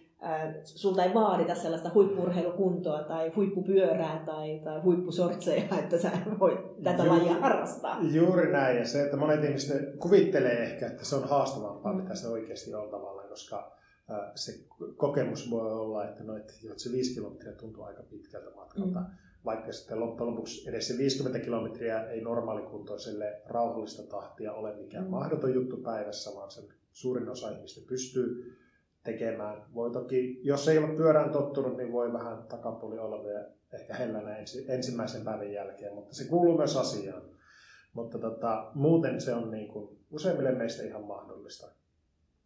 sulta 0.65 1.05
ei 1.05 1.15
vaadita 1.15 1.55
sellaista 1.55 1.91
huippurheilukuntoa 1.95 3.03
tai 3.03 3.33
huippupyörää 3.37 4.23
tai, 4.27 4.61
tai 4.65 4.81
huippusortseja, 4.81 5.63
että 5.83 5.99
sä 5.99 6.11
voit 6.41 6.83
tätä 6.83 7.03
Ju- 7.03 7.09
lajia 7.09 7.35
harrastaa. 7.35 7.99
Juuri 8.13 8.53
näin. 8.53 8.79
Ja 8.79 8.87
se, 8.87 9.03
että 9.05 9.17
monet 9.17 9.45
ihmiset 9.45 9.97
kuvittelee 9.99 10.63
ehkä, 10.63 10.87
että 10.87 11.05
se 11.05 11.17
on 11.17 11.29
haastavampaa, 11.29 11.93
mm. 11.93 12.03
mitä 12.03 12.15
se 12.15 12.29
oikeasti 12.29 12.75
on 12.75 12.91
tavallaan, 12.91 13.29
koska 13.29 13.81
se 14.35 14.53
kokemus 14.97 15.51
voi 15.51 15.73
olla, 15.73 16.09
että, 16.09 16.25
no, 16.25 16.37
että 16.37 16.53
se 16.77 16.93
viisi 16.93 17.15
kilometriä 17.15 17.53
tuntuu 17.53 17.85
aika 17.85 18.03
pitkältä 18.03 18.51
matkalta. 18.57 19.01
Mm. 19.01 19.07
Vaikka 19.45 19.73
sitten 19.73 20.01
loppujen 20.01 20.31
lopuksi 20.33 20.69
edes 20.69 20.89
se 20.89 20.99
50 20.99 21.39
kilometriä 21.39 22.05
ei 22.05 22.21
normaalikuntoiselle 22.21 23.43
rauhallista 23.47 24.03
tahtia 24.03 24.53
ole 24.53 24.77
mikään 24.77 25.05
mm. 25.05 25.11
mahdoton 25.11 25.55
juttu 25.55 25.77
päivässä, 25.77 26.31
vaan 26.35 26.51
sen 26.51 26.65
suurin 26.93 27.29
osa 27.29 27.51
ihmistä 27.51 27.81
pystyy 27.89 28.57
tekemään. 29.05 29.63
Voi 29.75 29.91
toki, 29.91 30.41
jos 30.43 30.69
ei 30.69 30.79
ole 30.79 30.97
pyörään 30.97 31.31
tottunut, 31.31 31.77
niin 31.77 31.93
voi 31.93 32.13
vähän 32.13 32.43
takapuoli 32.49 32.99
olla 32.99 33.25
vielä 33.25 33.45
ehkä 33.73 33.95
hellänä 33.95 34.37
ensi, 34.37 34.65
ensimmäisen 34.69 35.25
päivän 35.25 35.53
jälkeen, 35.53 35.95
mutta 35.95 36.15
se 36.15 36.29
kuuluu 36.29 36.57
myös 36.57 36.77
asiaan. 36.77 37.23
Mutta 37.93 38.19
tota, 38.19 38.71
muuten 38.75 39.21
se 39.21 39.35
on 39.35 39.51
niin 39.51 39.69
kuin 39.69 39.99
useimmille 40.11 40.53
meistä 40.53 40.83
ihan 40.83 41.05
mahdollista. 41.05 41.67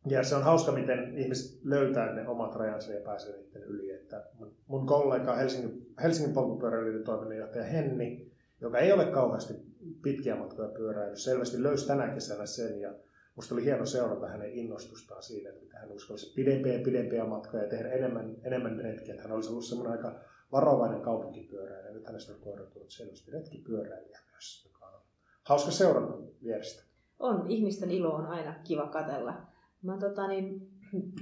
Ja 0.06 0.22
se 0.22 0.36
on 0.36 0.42
hauska, 0.42 0.72
miten 0.72 1.18
ihmiset 1.18 1.60
löytää 1.64 2.14
ne 2.14 2.28
omat 2.28 2.54
rajansa 2.54 2.92
ja 2.92 3.00
pääsee 3.00 3.36
niiden 3.36 3.62
yli. 3.62 3.90
Että 3.90 4.24
mun 4.66 4.86
kollega 4.86 5.34
Helsingin, 5.34 5.94
Helsingin 6.02 6.34
polkupyöräilijöiden 6.34 7.04
toiminnanjohtaja 7.04 7.64
Henni, 7.64 8.32
joka 8.60 8.78
ei 8.78 8.92
ole 8.92 9.04
kauheasti 9.04 9.54
pitkiä 10.02 10.36
matkoja 10.36 10.68
pyöräillyt, 10.68 11.18
selvästi 11.18 11.62
löysi 11.62 11.86
tänä 11.86 12.08
kesänä 12.08 12.46
sen 12.46 12.80
ja 12.80 12.94
Musta 13.36 13.54
oli 13.54 13.64
hieno 13.64 13.86
seurata 13.86 14.28
hänen 14.28 14.52
innostustaan 14.52 15.22
siinä, 15.22 15.50
että 15.50 15.78
hän 15.78 15.92
uskalsi 15.92 16.32
pidempiä 16.34 16.72
ja 16.72 16.84
pidempiä 16.84 17.24
matkoja 17.24 17.62
ja 17.62 17.68
tehdä 17.68 17.92
enemmän, 17.92 18.36
enemmän 18.44 18.78
retkiä. 18.78 19.22
Hän 19.22 19.32
olisi 19.32 19.50
ollut 19.50 19.64
semmoinen 19.64 19.92
aika 19.92 20.20
varovainen 20.52 21.00
kaupunkipyöräilijä. 21.00 21.92
Nyt 21.92 22.06
hänestä 22.06 22.32
on 22.32 22.40
koiratunut 22.40 22.90
selvästi 22.90 23.30
retkipyöräilijä 23.30 24.18
myös, 24.32 24.64
joka 24.72 24.86
on 24.86 25.00
hauska 25.44 25.70
seurata 25.70 26.18
vierestä. 26.42 26.82
On, 27.18 27.50
ihmisten 27.50 27.90
ilo 27.90 28.14
on 28.14 28.26
aina 28.26 28.54
kiva 28.64 28.86
katella. 28.86 29.34
Mä 29.82 29.98
tota, 29.98 30.28
niin, 30.28 30.70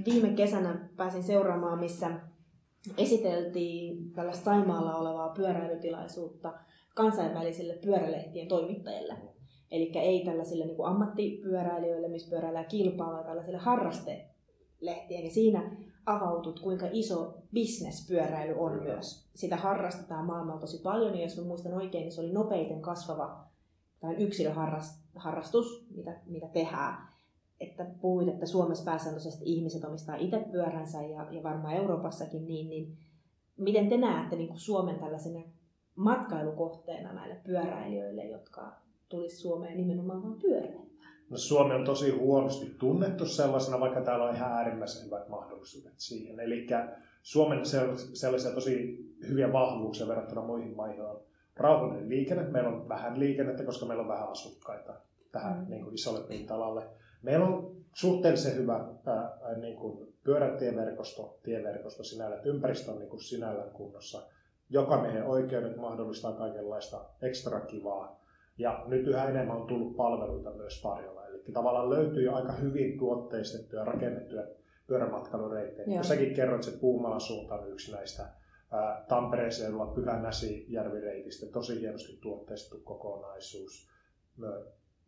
viime 0.05 0.29
kesänä 0.29 0.89
pääsin 0.97 1.23
seuraamaan, 1.23 1.81
missä 1.81 2.11
esiteltiin 2.99 4.13
tällaista 4.13 4.45
Saimaalla 4.45 4.97
olevaa 4.97 5.29
pyöräilytilaisuutta 5.29 6.53
kansainvälisille 6.95 7.75
pyörälehtien 7.75 8.49
toimittajille. 8.49 9.32
Eli 9.73 9.93
ei 9.95 10.25
tällaisille 10.25 10.65
niin 10.65 10.77
kuin 10.77 10.89
ammattipyöräilijöille, 10.89 12.09
missä 12.09 12.31
pyöräillään 12.31 12.67
kilpaa, 12.67 13.13
vaan 13.13 13.25
tällaisille 13.25 13.59
harrastelehtien. 13.59 15.25
Ja 15.25 15.31
siinä 15.31 15.77
avautut, 16.07 16.61
kuinka 16.61 16.87
iso 16.93 17.35
bisnespyöräily 17.53 18.55
on 18.59 18.83
myös. 18.83 19.31
Sitä 19.35 19.57
harrastetaan 19.57 20.25
maailmalla 20.25 20.61
tosi 20.61 20.83
paljon, 20.83 21.15
ja 21.19 21.23
jos 21.23 21.37
mä 21.37 21.45
muistan 21.45 21.75
oikein, 21.75 22.03
niin 22.03 22.13
se 22.13 22.21
oli 22.21 22.33
nopeiten 22.33 22.83
kasvava 22.83 23.45
tai 24.01 24.15
yksilöharrastus, 24.15 25.87
mitä, 25.97 26.21
mitä 26.27 26.49
tehdään. 26.49 27.09
Että 27.61 27.87
puhuit, 28.01 28.29
että 28.29 28.47
Suomessa 28.47 28.85
pääsääntöisesti 28.85 29.45
ihmiset 29.47 29.85
omistaa 29.85 30.17
itse 30.17 30.45
pyöränsä 30.53 31.03
ja, 31.03 31.27
ja 31.31 31.43
varmaan 31.43 31.75
Euroopassakin 31.75 32.47
niin, 32.47 32.69
niin 32.69 32.99
miten 33.57 33.89
te 33.89 33.97
näette 33.97 34.37
niin 34.37 34.49
kuin 34.49 34.61
Suomen 34.61 34.99
tällaisena 34.99 35.41
matkailukohteena 35.97 37.13
näille 37.13 37.37
pyöräilijöille, 37.45 38.25
jotka 38.25 38.82
tulisi 39.13 39.37
Suomeen 39.37 39.77
nimenomaan 39.77 40.23
vain 40.23 40.39
pyöräilemään? 40.41 40.87
No 41.31 41.37
Suomi 41.37 41.75
on 41.75 41.85
tosi 41.85 42.11
huonosti 42.11 42.75
tunnettu 42.79 43.27
sellaisena, 43.27 43.81
vaikka 43.81 44.01
täällä 44.01 44.25
on 44.25 44.35
ihan 44.35 44.53
äärimmäisen 44.53 45.07
hyvät 45.07 45.29
mahdollisuudet 45.29 45.93
siihen. 45.97 46.41
Eli 46.41 46.67
Suomen 47.23 47.61
sellaisia 48.15 48.51
tosi 48.55 48.99
hyviä 49.29 49.53
vahvuuksia 49.53 50.09
verrattuna 50.09 50.43
muihin 50.43 50.77
maihin 50.77 51.03
on 51.03 51.21
rauhallinen 51.57 52.09
liikenne. 52.09 52.43
Meillä 52.43 52.71
on 52.71 52.89
vähän 52.89 53.21
liikennettä, 53.21 53.65
koska 53.65 53.87
meillä 53.87 54.03
on 54.03 54.09
vähän 54.09 54.29
asukkaita 54.29 54.95
tähän 55.33 55.59
mm. 55.59 55.71
niin 55.71 55.85
kuin 55.85 55.95
isolle 55.95 56.21
pinta-alalle. 56.29 56.87
Meillä 57.23 57.47
on 57.47 57.77
suhteellisen 57.95 58.57
hyvä 58.57 58.89
ää, 59.07 59.57
niin 59.61 59.77
kuin 59.77 60.15
pyörätieverkosto, 60.25 61.39
tieverkosto 61.43 62.05
sinällä, 62.05 62.37
että 62.37 62.49
ympäristö 62.49 62.91
on 62.91 62.99
niin 62.99 63.11
kuin 63.11 63.21
sinällään 63.21 63.71
kunnossa. 63.71 64.23
Joka 64.71 65.03
meidän 65.03 65.27
oikeudet 65.27 65.77
mahdollistaa 65.77 66.33
kaikenlaista 66.33 67.05
ekstra 67.23 67.61
kivaa 67.61 68.22
ja 68.59 68.85
nyt 68.87 69.07
yhä 69.07 69.29
enemmän 69.29 69.57
on 69.57 69.67
tullut 69.67 69.97
palveluita 69.97 70.51
myös 70.51 70.83
tarjolla. 70.83 71.27
Eli 71.27 71.43
tavallaan 71.53 71.91
löytyy 71.91 72.29
aika 72.29 72.53
hyvin 72.53 72.99
tuotteistettuja 72.99 73.83
ja 73.83 73.85
rakennettuja 73.85 74.47
pyörämatkailureittejä. 74.87 75.97
Ja 75.97 76.03
säkin 76.03 76.35
kerroit, 76.35 76.69
että 76.69 76.81
Puumalan 76.81 77.21
suunta 77.21 77.55
on 77.55 77.73
yksi 77.73 77.93
näistä. 77.93 78.27
Tampereen 79.09 79.53
seudulla 79.53 79.87
Pyhä 79.87 80.23
Näsijärvi-reitistä, 80.23 81.47
tosi 81.47 81.81
hienosti 81.81 82.19
tuotteistettu 82.23 82.85
kokonaisuus. 82.85 83.89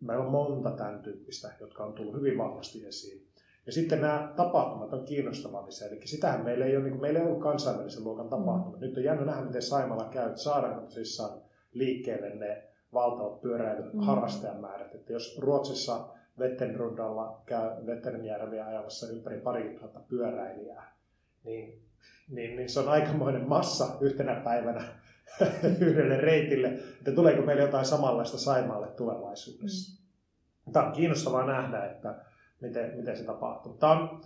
Meillä 0.01 0.25
on 0.25 0.31
monta 0.31 0.71
tämän 0.71 1.03
tyyppistä, 1.03 1.53
jotka 1.61 1.85
on 1.85 1.93
tullut 1.93 2.15
hyvin 2.15 2.39
vahvasti 2.39 2.87
esiin. 2.87 3.27
Ja 3.67 3.73
sitten 3.73 4.01
nämä 4.01 4.33
tapahtumat 4.37 4.93
on 4.93 5.05
kiinnostavaa 5.05 5.67
lisää. 5.67 5.89
Eli 5.89 6.07
sitähän 6.07 6.45
meillä 6.45 6.65
ei 6.65 6.77
ole, 6.77 6.85
niin 6.85 7.01
meillä 7.01 7.21
ei 7.21 7.27
ollut 7.27 7.43
kansainvälisen 7.43 8.05
luokan 8.05 8.29
tapahtumat. 8.29 8.81
Mm. 8.81 8.87
Nyt 8.87 8.97
on 8.97 9.05
jännä 9.05 9.25
nähdä, 9.25 9.45
miten 9.45 9.63
Saimalla 9.63 10.09
käy, 10.13 10.37
saadaanko 10.37 10.81
tosissaan 10.81 11.43
liikkeelle 11.73 12.35
ne 12.35 12.74
valtavat 12.95 13.41
pyöräilyn 13.41 13.91
mm. 13.93 14.01
harrastajamäärät. 14.01 14.95
Että 14.95 15.13
jos 15.13 15.39
Ruotsissa 15.39 16.09
Vettenrundalla 16.39 17.43
käy 17.47 17.87
Vetternjärviä 17.87 18.67
ajamassa 18.67 19.07
ympäri 19.09 19.41
pari 19.41 19.75
tuhatta 19.75 20.01
pyöräilijää, 20.09 20.97
niin, 21.45 21.83
niin, 22.29 22.57
niin 22.57 22.69
se 22.69 22.81
on 22.81 22.89
aikamoinen 22.89 23.49
massa 23.49 23.87
yhtenä 24.01 24.35
päivänä 24.35 24.85
yhdelle 25.87 26.17
reitille, 26.17 26.69
että 26.99 27.13
tuleeko 27.13 27.43
meille 27.43 27.63
jotain 27.63 27.87
samanlaista 27.87 28.39
Saimaalle 28.39 28.87
tulevaisuudessa. 28.87 30.03
Mm. 30.67 30.73
Tämä 30.73 30.87
on 30.87 30.93
kiinnostavaa 30.93 31.47
nähdä, 31.47 31.85
että 31.85 32.15
miten, 32.61 32.97
miten 32.97 33.17
se 33.17 33.25
tapahtuu. 33.25 33.73
Tämä 33.73 33.93
on 33.93 34.21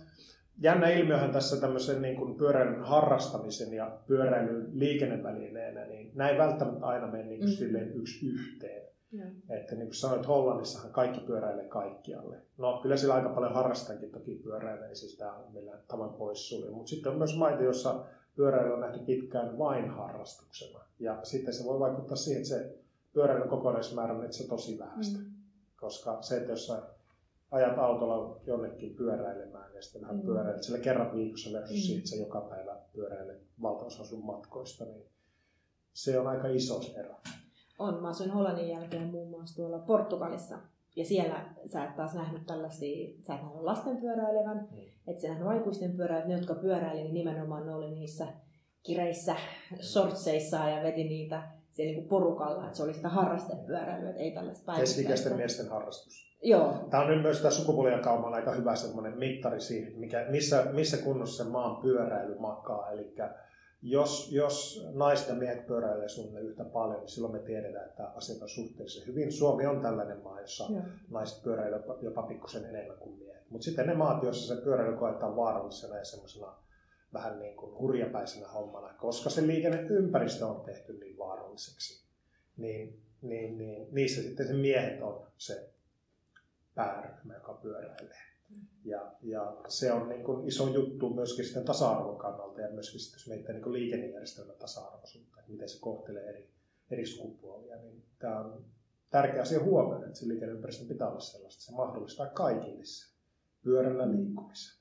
jännä 0.61 0.89
ilmiöhän 0.89 1.31
tässä 1.31 1.61
tämmöisen 1.61 2.01
niin 2.01 2.15
kuin 2.15 2.35
pyöräilyn 2.35 2.83
harrastamisen 2.83 3.73
ja 3.73 3.97
pyöräilyn 4.07 4.69
liikennevälineenä, 4.71 5.85
niin 5.85 6.11
näin 6.15 6.37
välttämättä 6.37 6.85
aina 6.85 7.07
mene 7.07 7.23
niin 7.23 7.39
kuin 7.39 7.49
mm. 7.49 7.55
silleen 7.55 7.93
yksi 7.93 8.25
yhteen. 8.25 8.89
Ja. 9.11 9.25
Että 9.49 9.75
niin 9.75 9.87
kuin 9.87 9.95
sanoit, 9.95 10.27
Hollannissahan 10.27 10.91
kaikki 10.91 11.19
pyöräilee 11.19 11.67
kaikkialle. 11.67 12.37
No 12.57 12.79
kyllä 12.81 12.97
sillä 12.97 13.13
aika 13.13 13.29
paljon 13.29 13.53
harrastajakin 13.53 14.11
toki 14.11 14.41
pyöräilee, 14.43 14.89
ei 14.89 14.95
siis 14.95 15.17
tämä 15.17 15.33
on 15.33 15.53
millään 15.53 15.79
tavan 15.87 16.13
poissulje. 16.13 16.69
Mutta 16.69 16.89
sitten 16.89 17.11
on 17.11 17.17
myös 17.17 17.37
maita, 17.37 17.63
joissa 17.63 18.05
pyöräily 18.35 18.73
on 18.73 18.79
nähty 18.79 18.99
pitkään 18.99 19.57
vain 19.57 19.89
harrastuksena. 19.89 20.79
Ja 20.99 21.19
sitten 21.23 21.53
se 21.53 21.63
voi 21.63 21.79
vaikuttaa 21.79 22.15
siihen, 22.15 22.41
että 22.41 22.49
se 22.49 22.75
pyöräilyn 23.13 23.49
kokonaismäärä 23.49 24.13
on 24.13 24.25
itse 24.25 24.47
tosi 24.47 24.79
vähäistä. 24.79 25.19
Mm. 25.19 25.25
Koska 25.75 26.21
se, 26.21 26.37
että 26.37 26.51
jos 26.51 26.73
ajat 27.51 27.77
autolla 27.77 28.39
jonnekin 28.47 28.95
pyöräilemään 28.95 29.73
ja 29.75 29.81
sitten 29.81 30.01
vähän 30.01 30.15
mm. 30.15 30.21
pyöräilet 30.21 30.63
sillä 30.63 30.79
kerran 30.79 31.15
viikossa 31.15 31.49
versus 31.53 31.77
mm. 31.77 31.81
siitä, 31.81 31.99
että 31.99 32.15
joka 32.15 32.41
päivä 32.41 32.77
pyöräilet 32.93 33.41
valtaosa 33.61 34.05
sun 34.05 34.25
matkoista, 34.25 34.85
niin 34.85 35.05
se 35.93 36.19
on 36.19 36.27
aika 36.27 36.47
iso 36.47 36.81
ero. 36.95 37.15
On. 37.79 38.01
Mä 38.01 38.09
asuin 38.09 38.31
Hollannin 38.31 38.69
jälkeen 38.69 39.07
muun 39.07 39.29
muassa 39.29 39.55
tuolla 39.55 39.79
Portugalissa. 39.79 40.57
Ja 40.95 41.05
siellä 41.05 41.45
sä 41.65 41.85
et 41.85 41.95
taas 41.95 42.13
nähnyt 42.13 42.45
tällaisia, 42.45 43.09
sä 43.27 43.35
et 43.35 43.41
nähnyt 43.41 43.61
lasten 43.61 43.97
pyöräilevän, 43.97 44.67
mm. 44.71 44.77
et 45.07 45.19
sä 45.19 45.27
nähnyt 45.27 45.47
aikuisten 45.47 45.91
pyöräilevän. 45.91 46.29
Ne, 46.29 46.35
jotka 46.35 46.55
pyöräili, 46.55 47.01
niin 47.01 47.13
nimenomaan 47.13 47.65
ne 47.65 47.75
oli 47.75 47.91
niissä 47.91 48.27
kireissä 48.83 49.35
sortseissa 49.79 50.57
ja 50.57 50.83
veti 50.83 51.03
niitä 51.03 51.58
siellä 51.79 51.99
niin 51.99 52.09
porukalla, 52.09 52.65
että 52.65 52.77
se 52.77 52.83
oli 52.83 52.93
sitä 52.93 53.09
harrastepyöräilyä, 53.09 54.11
ei 54.11 54.31
tällaista 54.31 54.65
päivittäistä. 54.65 54.95
Keskikäisten 54.95 55.35
miesten 55.35 55.69
harrastus. 55.69 56.29
Joo. 56.43 56.87
Tämä 56.89 57.03
on 57.03 57.09
nyt 57.09 57.21
myös 57.21 57.37
tämä 57.37 57.51
sukupuolijakauma 57.51 58.27
aika 58.27 58.51
hyvä 58.51 58.75
semmoinen 58.75 59.17
mittari 59.17 59.61
siihen, 59.61 59.99
mikä, 59.99 60.25
missä, 60.29 60.65
missä 60.71 60.97
kunnossa 60.97 61.43
se 61.43 61.49
maan 61.49 61.81
pyöräily 61.81 62.39
makaa. 62.39 62.91
Eli 62.91 63.15
jos, 63.81 64.31
jos 64.31 64.87
naiset 64.93 65.29
ja 65.29 65.35
miehet 65.35 65.67
pyöräilee 65.67 66.09
suunnilleen 66.09 66.45
yhtä 66.45 66.63
paljon, 66.63 66.99
niin 66.99 67.09
silloin 67.09 67.33
me 67.33 67.39
tiedetään, 67.39 67.85
että 67.85 68.07
asiat 68.07 68.41
on 68.41 68.49
suhteellisen 68.49 69.07
hyvin. 69.07 69.31
Suomi 69.31 69.65
on 69.65 69.81
tällainen 69.81 70.23
maa, 70.23 70.41
jossa 70.41 70.65
Joo. 70.69 70.81
naiset 71.09 71.43
pyöräilee 71.43 71.79
jopa, 71.79 71.97
jopa 72.01 72.23
pikkusen 72.23 72.65
enemmän 72.65 72.97
kuin 72.97 73.17
miehet. 73.17 73.49
Mutta 73.49 73.65
sitten 73.65 73.87
ne 73.87 73.93
maat, 73.93 74.23
joissa 74.23 74.55
se 74.55 74.61
pyöräily 74.61 74.97
koetaan 74.97 75.35
vaarallisena 75.35 75.97
ja 75.97 76.05
semmoisena 76.05 76.53
vähän 77.13 77.39
niin 77.39 77.55
kuin 77.55 77.77
hurjapäisenä 77.77 78.47
hommana, 78.47 78.93
koska 78.93 79.29
se 79.29 79.47
liikenneympäristö 79.47 80.47
on 80.47 80.61
tehty 80.61 80.93
niin 80.93 81.17
vaaralliseksi, 81.17 82.05
niin, 82.57 83.01
niin, 83.21 83.57
niin 83.57 83.87
niissä 83.91 84.21
sitten 84.21 84.47
se 84.47 84.53
miehet 84.53 85.01
on 85.01 85.27
se 85.37 85.69
pääryhmä, 86.75 87.33
joka 87.33 87.53
pyöräilee. 87.53 88.29
Ja, 88.85 89.11
ja 89.21 89.57
se 89.67 89.91
on 89.91 90.09
niin 90.09 90.23
kuin 90.23 90.47
iso 90.47 90.67
juttu 90.67 91.13
myöskin 91.13 91.45
sitten 91.45 91.65
tasa-arvon 91.65 92.17
kannalta 92.17 92.61
ja 92.61 92.69
myöskin 92.69 92.99
sitten, 92.99 93.17
jos 93.17 93.27
mietitään 93.27 93.61
niin 93.61 93.73
liikennejärjestelmän 93.73 94.55
tasa-arvoisuutta, 94.55 95.39
että 95.39 95.51
miten 95.51 95.69
se 95.69 95.79
kohtelee 95.79 96.29
eri, 96.29 96.49
eri 96.91 97.05
sukupuolia, 97.05 97.75
niin 97.75 98.03
tämä 98.19 98.39
on 98.39 98.65
tärkeä 99.09 99.41
asia 99.41 99.63
huomioida, 99.63 100.05
että 100.05 100.19
se 100.19 100.27
liikenneympäristö 100.27 100.85
pitää 100.87 101.09
olla 101.09 101.19
sellaista, 101.19 101.57
että 101.57 101.65
se 101.65 101.75
mahdollistaa 101.75 102.27
kaikille 102.27 102.83
pyörällä 103.63 104.11
liikkumisen. 104.11 104.79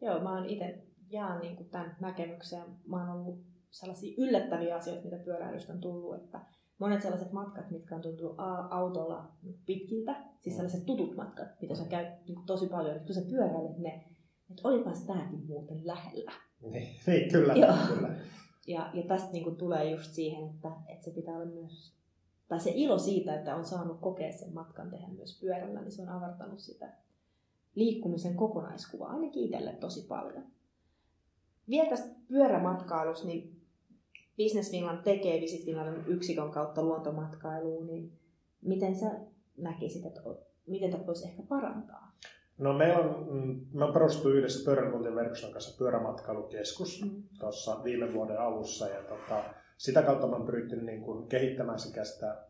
Joo, 0.00 0.20
mä 0.20 0.34
oon 0.34 0.46
itse 0.46 0.85
jaan 1.10 1.40
niin 1.40 1.56
kuin 1.56 1.68
tämän 1.68 1.96
näkemyksen. 2.00 2.64
Mä 2.86 3.00
oon 3.00 3.20
ollut 3.20 3.44
sellaisia 3.70 4.14
yllättäviä 4.18 4.76
asioita, 4.76 5.04
mitä 5.04 5.16
pyöräilystä 5.16 5.72
on 5.72 5.80
tullut, 5.80 6.14
että 6.14 6.40
monet 6.78 7.02
sellaiset 7.02 7.32
matkat, 7.32 7.70
mitkä 7.70 7.94
on 7.96 8.02
tuntunut 8.02 8.34
autolla 8.70 9.32
pitkiltä, 9.66 10.16
siis 10.40 10.54
mm. 10.54 10.56
sellaiset 10.56 10.86
tutut 10.86 11.16
matkat, 11.16 11.48
mitä 11.60 11.74
sä 11.74 11.84
käyt 11.84 12.08
niin 12.28 12.46
tosi 12.46 12.66
paljon, 12.66 13.00
kun 13.00 13.14
sä 13.14 13.22
pyöräilet 13.30 13.78
ne, 13.78 14.04
että 14.50 14.68
olipas 14.68 15.00
tämäkin 15.00 15.46
muuten 15.46 15.86
lähellä. 15.86 16.32
Niin, 16.62 16.96
niin 17.06 17.32
kyllä, 17.32 17.54
Joo. 17.54 17.74
kyllä. 17.94 18.14
Ja, 18.66 18.90
ja 18.94 19.02
tästä 19.02 19.32
niin 19.32 19.44
kuin 19.44 19.56
tulee 19.56 19.90
just 19.90 20.12
siihen, 20.12 20.50
että, 20.50 20.72
että 20.88 21.04
se 21.04 21.10
pitää 21.10 21.34
olla 21.34 21.46
myös, 21.46 21.96
tai 22.48 22.60
se 22.60 22.72
ilo 22.74 22.98
siitä, 22.98 23.34
että 23.34 23.56
on 23.56 23.64
saanut 23.64 24.00
kokea 24.00 24.32
sen 24.32 24.54
matkan 24.54 24.90
tehdä 24.90 25.08
myös 25.08 25.40
pyörällä, 25.40 25.80
niin 25.80 25.92
se 25.92 26.02
on 26.02 26.08
avartanut 26.08 26.58
sitä 26.58 26.92
liikkumisen 27.74 28.34
kokonaiskuvaa, 28.34 29.10
ainakin 29.10 29.44
itselle 29.44 29.72
tosi 29.72 30.06
paljon. 30.08 30.44
Vielä 31.68 31.88
tästä 31.88 32.08
pyörämatkailusta, 32.28 33.26
niin 33.26 33.60
Business 34.36 34.70
Finland 34.70 35.02
tekee 35.04 35.40
Visit 35.40 35.64
Finlandin 35.64 36.06
yksikön 36.06 36.50
kautta 36.50 36.82
luontomatkailuun, 36.82 37.86
niin 37.86 38.12
miten 38.62 38.94
sä 38.96 39.10
näkisit, 39.56 40.06
että 40.06 40.20
miten 40.66 40.90
tätä 40.90 41.06
voisi 41.06 41.28
ehkä 41.28 41.42
parantaa? 41.48 42.12
No 42.58 42.72
meillä 42.72 42.98
on, 42.98 43.26
mm, 43.30 43.66
me 43.72 43.84
on 43.84 43.92
perustettu 43.92 44.30
yhdessä 44.30 44.64
pyöräkuntien 44.64 45.14
verkoston 45.14 45.52
kanssa 45.52 45.78
pyörämatkailukeskus 45.78 47.04
mm. 47.04 47.22
tuossa 47.38 47.84
viime 47.84 48.12
vuoden 48.12 48.40
alussa 48.40 48.88
ja 48.88 49.02
tota, 49.02 49.44
sitä 49.76 50.02
kautta 50.02 50.26
me 50.26 50.36
on 50.36 50.46
pyritty 50.46 50.82
niin 50.82 51.00
kuin 51.00 51.28
kehittämään 51.28 51.78
sekä 51.78 52.04
sitä 52.04 52.46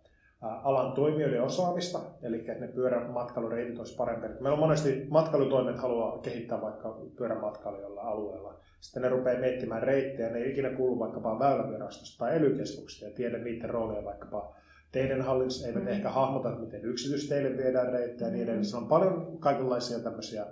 alan 0.55 0.93
toimijoiden 0.93 1.43
osaamista, 1.43 2.00
eli 2.23 2.38
että 2.38 2.53
ne 2.53 2.69
pyörämatkailureitit 2.69 3.79
olisi 3.79 3.97
parempi. 3.97 4.26
Meillä 4.29 4.53
on 4.53 4.59
monesti 4.59 5.07
matkailutoimet 5.11 5.79
haluaa 5.79 6.19
kehittää 6.19 6.61
vaikka 6.61 6.99
pyörämatkailijoilla 7.17 8.00
alueella. 8.00 8.55
Sitten 8.81 9.03
ne 9.03 9.09
rupeaa 9.09 9.41
miettimään 9.41 9.83
reittejä, 9.83 10.31
ne 10.31 10.38
ei 10.38 10.50
ikinä 10.50 10.71
kuulu 10.71 10.99
vaikkapa 10.99 11.38
väylävirastosta 11.38 12.19
tai 12.19 12.37
ely 12.37 12.57
ja 13.03 13.11
tiedä 13.15 13.38
niiden 13.38 13.71
roolia 13.71 14.05
vaikkapa 14.05 14.55
teidän 14.93 15.23
hallinnassa, 15.23 15.69
eivät 15.69 15.83
mm. 15.83 15.88
ehkä 15.88 16.11
hahmota, 16.11 16.50
miten 16.50 16.85
yksityisteille 16.85 17.57
viedään 17.57 17.93
reittejä 17.93 18.29
ja 18.29 18.33
niin 18.33 18.43
edelleen. 18.43 18.65
Se 18.65 18.76
on 18.76 18.88
paljon 18.88 19.38
kaikenlaisia 19.41 19.99
tämmöisiä 19.99 20.47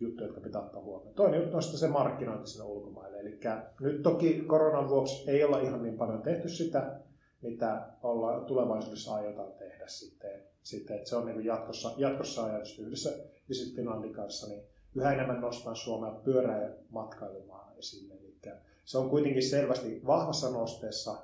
juttuja, 0.00 0.26
jotka 0.26 0.40
pitää 0.40 0.62
ottaa 0.62 0.82
huomioon. 0.82 1.14
Toinen 1.14 1.40
juttu 1.40 1.56
on 1.56 1.62
se 1.62 1.88
markkinointi 1.88 2.50
sinne 2.50 2.64
ulkomaille. 2.64 3.20
Eli 3.20 3.40
nyt 3.80 4.02
toki 4.02 4.44
koronan 4.46 4.88
vuoksi 4.88 5.30
ei 5.30 5.44
olla 5.44 5.60
ihan 5.60 5.82
niin 5.82 5.96
paljon 5.96 6.22
tehty 6.22 6.48
sitä, 6.48 7.00
mitä 7.42 7.88
olla, 8.02 8.40
tulevaisuudessa 8.40 9.14
aiotaan 9.14 9.52
tehdä 9.52 9.86
sitten. 9.86 10.42
sitten 10.62 10.96
että 10.96 11.08
se 11.08 11.16
on 11.16 11.26
niin 11.26 11.44
jatkossa, 11.44 11.92
jatkossa 11.96 12.44
ajatus 12.44 12.78
yhdessä 12.78 13.10
Visit 13.48 13.76
Finlandin 13.76 14.12
kanssa, 14.12 14.48
niin 14.48 14.62
yhä 14.94 15.12
enemmän 15.12 15.40
nostaa 15.40 15.74
Suomea 15.74 16.10
pyörä- 16.10 16.76
matkailumaan 16.88 17.78
esille. 17.78 18.14
Eli 18.14 18.38
se 18.84 18.98
on 18.98 19.10
kuitenkin 19.10 19.42
selvästi 19.42 20.00
vahvassa 20.06 20.50
nosteessa 20.50 21.16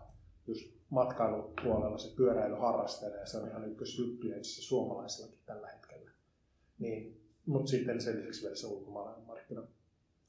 just 0.47 0.77
matkailupuolella 0.91 1.99
se 1.99 2.17
pyöräilyharrasteena 2.17 3.17
ja 3.17 3.27
se 3.27 3.39
on 3.39 3.49
ihan 3.49 3.71
ykkösjuttu 3.71 4.27
ja 4.27 4.37
itse 4.37 4.63
suomalaisillakin 4.63 5.39
tällä 5.47 5.69
hetkellä. 5.69 6.11
Niin, 6.79 7.21
mutta 7.47 7.71
sitten 7.71 8.01
sen 8.01 8.19
lisäksi 8.19 8.43
vielä 8.43 8.57
se 8.57 8.67
ulkomaalainen 8.67 9.27
markkina. 9.27 9.63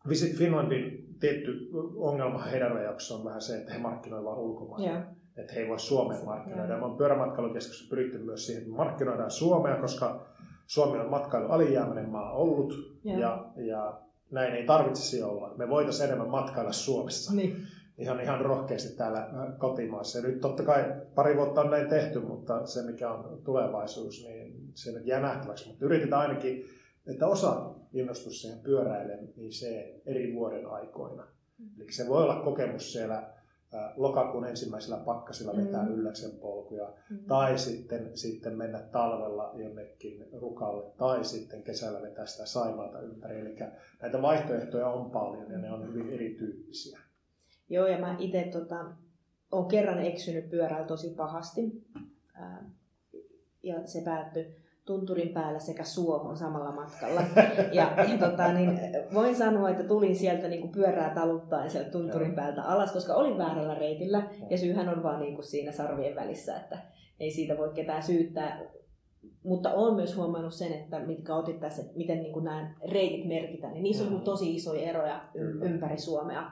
Visit 0.09 0.37
Finlandin 0.37 1.15
tietty 1.19 1.69
ongelma 1.95 2.39
heidän 2.39 2.71
rajauksensa 2.71 3.15
on 3.15 3.25
vähän 3.25 3.41
se, 3.41 3.57
että 3.57 3.73
he 3.73 3.79
markkinoivat 3.79 4.37
ulkomaille. 4.37 4.89
Yeah 4.89 5.03
että 5.37 5.53
he 5.53 5.59
ei 5.59 5.69
voi 5.69 5.79
Suomeen 5.79 6.25
markkinoida. 6.25 6.73
Ja 6.73 6.83
on 6.83 6.97
pyörämatkailukeskuksessa 6.97 7.89
pyritty 7.89 8.17
myös 8.17 8.45
siihen, 8.45 8.63
että 8.63 8.75
markkinoidaan 8.75 9.31
Suomea, 9.31 9.75
koska 9.75 10.25
Suomi 10.67 10.99
on 10.99 11.09
matkailu 11.09 11.47
alijäämäinen 11.47 12.09
maa 12.09 12.31
ollut 12.31 12.73
ja, 13.03 13.45
ja 13.55 13.99
näin 14.31 14.53
ei 14.53 14.65
tarvitsisi 14.65 15.23
olla. 15.23 15.53
Me 15.57 15.69
voitaisiin 15.69 16.07
enemmän 16.07 16.29
matkailla 16.29 16.71
Suomessa. 16.71 17.35
Niin. 17.35 17.57
Ihan, 17.97 18.21
ihan 18.21 18.41
rohkeasti 18.41 18.97
täällä 18.97 19.19
äh, 19.19 19.57
kotimaassa. 19.57 20.19
Ja 20.19 20.27
nyt 20.27 20.41
totta 20.41 20.63
kai 20.63 20.85
pari 21.15 21.37
vuotta 21.37 21.61
on 21.61 21.71
näin 21.71 21.89
tehty, 21.89 22.19
mutta 22.19 22.65
se 22.65 22.81
mikä 22.83 23.11
on 23.11 23.41
tulevaisuus, 23.43 24.25
niin 24.27 24.71
se 24.73 25.01
jää 25.03 25.21
nähtäväksi. 25.21 25.69
Mutta 25.69 25.85
yritetään 25.85 26.21
ainakin, 26.21 26.65
että 27.07 27.27
osa 27.27 27.73
innostus 27.93 28.41
siihen 28.41 28.59
pyöräilemiseen 28.59 30.01
eri 30.05 30.33
vuoden 30.33 30.67
aikoina. 30.67 31.27
Mm. 31.57 31.81
Eli 31.81 31.91
se 31.91 32.07
voi 32.07 32.23
olla 32.23 32.41
kokemus 32.43 32.93
siellä 32.93 33.37
lokakuun 33.95 34.47
ensimmäisellä 34.47 34.97
pakkasilla 34.97 35.57
vetää 35.57 35.83
mm. 35.83 35.93
ylläksen 35.93 36.31
polkuja, 36.31 36.93
mm. 37.09 37.17
tai 37.27 37.57
sitten, 37.57 38.17
sitten 38.17 38.57
mennä 38.57 38.79
talvella 38.79 39.51
jonnekin 39.55 40.25
rukalle, 40.33 40.91
tai 40.97 41.25
sitten 41.25 41.63
kesällä 41.63 42.01
vetää 42.01 42.25
sitä 42.25 42.45
Saimaalta 42.45 42.99
ympäri. 42.99 43.39
Eli 43.39 43.55
näitä 44.01 44.21
vaihtoehtoja 44.21 44.87
on 44.87 45.11
paljon 45.11 45.51
ja 45.51 45.57
ne 45.57 45.71
on 45.71 45.87
hyvin 45.87 46.13
erityyppisiä. 46.13 46.99
Joo, 47.69 47.87
ja 47.87 47.97
mä 47.97 48.15
itse 48.19 48.43
tota, 48.43 48.85
olen 49.51 49.67
kerran 49.67 49.99
eksynyt 49.99 50.49
pyörällä 50.49 50.87
tosi 50.87 51.09
pahasti. 51.09 51.83
ja 53.63 53.87
se 53.87 54.01
päättyi 54.05 54.55
tunturin 54.87 55.29
päällä 55.29 55.59
sekä 55.59 55.83
suohon 55.83 56.37
samalla 56.37 56.71
matkalla. 56.71 57.21
Ja, 57.71 57.91
ja 57.97 58.29
tota, 58.29 58.53
niin, 58.53 58.79
voin 59.13 59.35
sanoa, 59.35 59.69
että 59.69 59.83
tulin 59.83 60.15
sieltä 60.15 60.47
niin 60.47 60.61
kuin 60.61 60.71
pyörää 60.71 61.13
taluttaen 61.15 61.69
sieltä 61.69 61.91
tunturin 61.91 62.35
päältä 62.35 62.63
alas, 62.63 62.91
koska 62.91 63.13
olin 63.13 63.37
väärällä 63.37 63.75
reitillä. 63.75 64.23
Ja 64.49 64.57
syyhän 64.57 64.89
on 64.89 65.03
vaan 65.03 65.19
niin 65.19 65.35
kuin 65.35 65.45
siinä 65.45 65.71
sarvien 65.71 66.15
välissä, 66.15 66.55
että 66.57 66.77
ei 67.19 67.31
siitä 67.31 67.57
voi 67.57 67.69
ketään 67.73 68.03
syyttää. 68.03 68.61
Mutta 69.43 69.73
olen 69.73 69.95
myös 69.95 70.15
huomannut 70.15 70.53
sen, 70.53 70.73
että 70.73 70.99
mitkä 70.99 71.35
otit 71.35 71.59
tässä, 71.59 71.81
että 71.81 71.97
miten 71.97 72.19
niin 72.19 72.33
kuin 72.33 72.45
nämä 72.45 72.73
reitit 72.91 73.27
merkitään, 73.27 73.73
niin 73.73 73.83
niissä 73.83 74.03
on 74.03 74.21
tosi 74.21 74.55
isoja 74.55 74.89
eroja 74.89 75.21
ympäri 75.61 75.97
Suomea. 75.97 76.51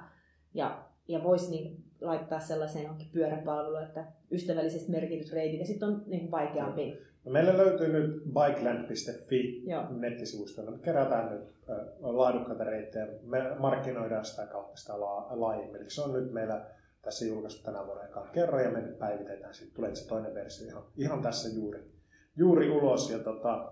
Ja, 0.54 0.84
ja 1.08 1.24
voisi 1.24 1.52
niin 1.52 1.84
laittaa 2.02 2.40
sellaiseen 2.40 2.90
pyöräpalveluun, 3.12 3.84
että 3.84 4.06
ystävällisesti 4.32 4.92
merkityt 4.92 5.32
reitit 5.32 5.60
ja 5.60 5.66
sitten 5.66 5.90
on 5.90 6.04
niin 6.08 6.32
vaikeampi 6.32 6.98
meillä 7.26 7.58
löytyy 7.58 7.88
nyt 7.88 8.24
bikeland.fi 8.24 9.64
nettisivustolla. 9.90 10.72
Me 10.72 10.78
kerätään 10.78 11.32
nyt 11.32 11.56
laadukkaita 12.00 12.64
reittejä. 12.64 13.08
Me 13.24 13.56
markkinoidaan 13.60 14.26
sitä 14.26 14.46
kautta 14.46 14.78
sitä 14.78 15.00
la- 15.00 15.28
laajemmin. 15.30 15.82
Eli 15.82 15.90
se 15.90 16.02
on 16.02 16.14
nyt 16.14 16.32
meillä 16.32 16.66
tässä 17.02 17.26
julkaistu 17.26 17.64
tänä 17.64 17.86
vuonna 17.86 18.04
ekaan 18.04 18.30
kerran 18.30 18.64
ja 18.64 18.72
me 18.72 18.82
nyt 18.82 19.00
päivitetään. 19.00 19.54
Sitten 19.54 19.76
tulee 19.76 19.96
se 19.96 20.08
toinen 20.08 20.34
versio 20.34 20.68
ihan, 20.68 20.84
ihan 20.98 21.22
tässä 21.22 21.50
juuri, 21.50 21.92
juuri 22.36 22.70
ulos. 22.70 23.10
Ja 23.10 23.20
tota, 23.20 23.72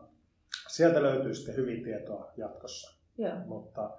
sieltä 0.68 1.04
löytyy 1.04 1.34
sitten 1.34 1.56
hyvin 1.56 1.84
tietoa 1.84 2.32
jatkossa. 2.38 3.00
Joo. 3.18 3.36
Mutta 3.46 3.89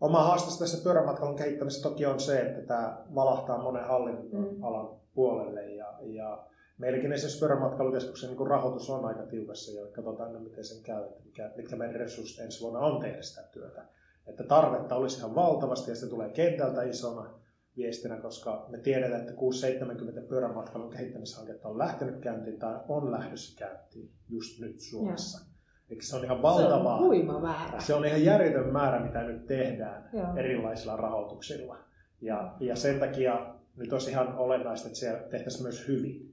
oma 0.00 0.22
haaste 0.22 0.58
tässä 0.58 0.84
pyörämatkalun 0.84 1.36
kehittämisessä 1.36 1.88
toki 1.88 2.06
on 2.06 2.20
se, 2.20 2.40
että 2.40 2.62
tämä 2.62 3.04
valahtaa 3.14 3.62
monen 3.62 3.84
hallinnonalan 3.84 4.86
mm. 4.86 5.00
puolelle 5.14 5.66
ja, 5.66 5.94
ja 6.02 6.46
meilläkin 6.78 7.12
esimerkiksi 7.12 7.38
pyörämatkailukeskuksen 7.38 8.30
niin 8.30 8.46
rahoitus 8.46 8.90
on 8.90 9.04
aika 9.04 9.26
tiukassa 9.26 9.80
ja 9.80 9.86
katsotaan, 9.86 10.32
no, 10.32 10.40
miten 10.40 10.64
sen 10.64 10.82
käy, 10.82 11.04
että 11.04 11.24
mikä, 11.24 11.50
mitkä 11.56 11.76
meidän 11.76 12.00
resurssit 12.00 12.44
ensi 12.44 12.60
vuonna 12.60 12.80
on 12.80 13.00
tehdä 13.00 13.22
sitä 13.22 13.48
työtä. 13.52 13.84
Että 14.26 14.44
tarvetta 14.44 14.94
olisi 14.94 15.18
ihan 15.18 15.34
valtavasti 15.34 15.90
ja 15.90 15.96
se 15.96 16.06
tulee 16.06 16.30
kentältä 16.30 16.82
isona 16.82 17.38
viestinä, 17.76 18.16
koska 18.16 18.66
me 18.68 18.78
tiedetään, 18.78 19.20
että 19.20 19.32
670 19.32 20.20
pyörämatkailun 20.28 20.90
kehittämishanketta 20.90 21.68
on 21.68 21.78
lähtenyt 21.78 22.20
käyntiin 22.20 22.58
tai 22.58 22.80
on 22.88 23.10
lähdössä 23.10 23.58
käyntiin 23.58 24.10
just 24.28 24.60
nyt 24.60 24.80
Suomessa. 24.80 25.38
Ja. 25.38 25.48
Eli 25.90 26.02
se 26.02 26.16
on 26.16 26.24
ihan 26.24 26.42
valtava. 26.42 26.84
Se 26.84 27.02
on 27.02 27.06
huima 27.06 27.40
määrä. 27.40 27.80
Se 27.80 27.94
on 27.94 28.04
ihan 28.04 28.24
järjetön 28.24 28.72
määrä, 28.72 29.00
mitä 29.00 29.22
nyt 29.22 29.46
tehdään 29.46 30.10
Joo. 30.12 30.36
erilaisilla 30.36 30.96
rahoituksilla. 30.96 31.78
Ja, 32.20 32.56
ja 32.60 32.76
sen 32.76 33.00
takia 33.00 33.54
nyt 33.76 33.92
olisi 33.92 34.10
ihan 34.10 34.36
olennaista, 34.36 34.88
että 34.88 34.98
se 34.98 35.26
tehtäisiin 35.30 35.62
myös 35.62 35.88
hyvin. 35.88 36.27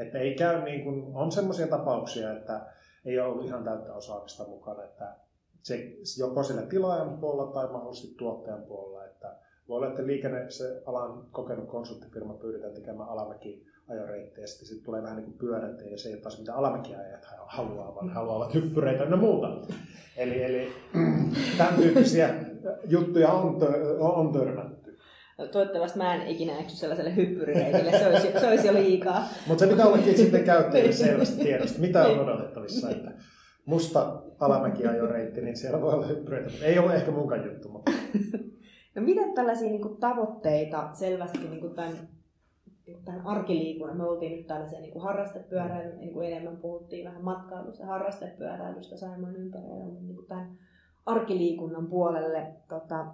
Että 0.00 0.18
ei 0.18 0.34
käy 0.34 0.62
niin 0.62 0.84
kuin, 0.84 1.10
on 1.14 1.32
semmoisia 1.32 1.66
tapauksia, 1.66 2.32
että 2.32 2.66
ei 3.04 3.18
ole 3.18 3.28
ollut 3.28 3.46
ihan 3.46 3.64
täyttä 3.64 3.94
osaamista 3.94 4.44
mukana, 4.44 4.84
että 4.84 5.16
se 5.62 5.92
joko 6.18 6.42
sillä 6.42 6.62
tilaajan 6.62 7.18
puolella 7.18 7.52
tai 7.52 7.68
mahdollisesti 7.72 8.14
tuottajan 8.18 8.62
puolella, 8.62 9.04
että 9.04 9.36
voi 9.68 9.76
olla, 9.76 9.88
että 9.88 10.06
liikenne, 10.06 10.50
se 10.50 10.82
alan 10.86 11.26
kokenut 11.30 11.68
konsulttifirma 11.68 12.34
pyydetään 12.34 12.74
tekemään 12.74 13.08
alamäki 13.08 13.66
ajoreittejä, 13.88 14.44
ja 14.44 14.48
sitten 14.48 14.68
sit 14.68 14.82
tulee 14.82 15.02
vähän 15.02 15.16
niin 15.16 15.24
kuin 15.24 15.38
pyörätä, 15.38 15.84
ja 15.84 15.98
se 15.98 16.08
ei 16.08 16.14
ole 16.14 16.22
taas 16.22 16.38
mitä 16.38 16.54
alamäkiajat 16.54 17.26
haluaa, 17.46 17.94
vaan 17.94 18.10
haluavat 18.10 18.54
hyppyreitä 18.54 19.04
ja 19.04 19.16
muuta. 19.16 19.48
Eli, 20.16 20.42
eli 20.42 20.68
tämän 21.58 21.74
tyyppisiä 21.74 22.34
juttuja 22.84 23.28
on, 23.32 23.58
on 23.98 24.32
törmännyt. 24.32 24.89
Toivottavasti 25.46 25.98
mä 25.98 26.14
en 26.14 26.26
ikinä 26.26 26.58
eksy 26.58 26.76
sellaiselle 26.76 27.16
hyppyrireitille, 27.16 27.98
se 27.98 28.06
olisi, 28.06 28.40
se 28.40 28.48
olisi 28.48 28.66
jo 28.66 28.74
liikaa. 28.74 29.28
Mutta 29.46 29.64
se 29.64 29.70
pitää 29.70 29.86
ollakin 29.86 30.16
sitten 30.16 30.44
käyttäjille 30.44 30.90
niin. 30.90 30.98
selvästi 30.98 31.42
tiedosta, 31.44 31.80
mitä 31.80 32.02
on 32.02 32.20
odotettavissa. 32.20 32.90
Että 32.90 33.10
musta 33.64 34.22
alamäkiajoreitti, 34.40 35.40
niin 35.40 35.56
siellä 35.56 35.80
voi 35.80 35.92
olla 35.92 36.06
hyppyreitä, 36.06 36.50
mutta 36.50 36.64
ei 36.64 36.78
ole 36.78 36.94
ehkä 36.94 37.10
munkaan 37.10 37.44
juttu. 37.44 37.68
Mutta... 37.68 37.90
No 38.94 39.02
mitä 39.02 39.20
tällaisia 39.34 39.68
niin 39.68 39.82
kuin, 39.82 39.96
tavoitteita 39.96 40.90
selvästi 40.92 41.38
niin 41.38 41.60
kuin 41.60 41.74
tämän 41.74 41.92
tähän 43.04 43.26
arkiliikunnan. 43.26 43.96
Me 43.96 44.04
oltiin 44.04 44.32
nyt 44.32 44.46
tällaisia 44.46 44.80
niin 44.80 44.92
kuin 44.92 45.02
harrastepyöräilyn, 45.02 45.98
niin 45.98 46.12
kuin 46.12 46.28
enemmän 46.28 46.56
puhuttiin 46.56 47.04
vähän 47.04 47.24
matkailusta 47.24 47.86
harrastepyöräilystä 47.86 48.96
Saimaan 48.96 49.36
ympärillä, 49.36 49.84
mutta 49.84 50.02
niin 50.02 50.16
kuin 50.16 50.26
tämän 50.26 50.58
arkiliikunnan 51.06 51.86
puolelle 51.86 52.46
tota, 52.68 53.06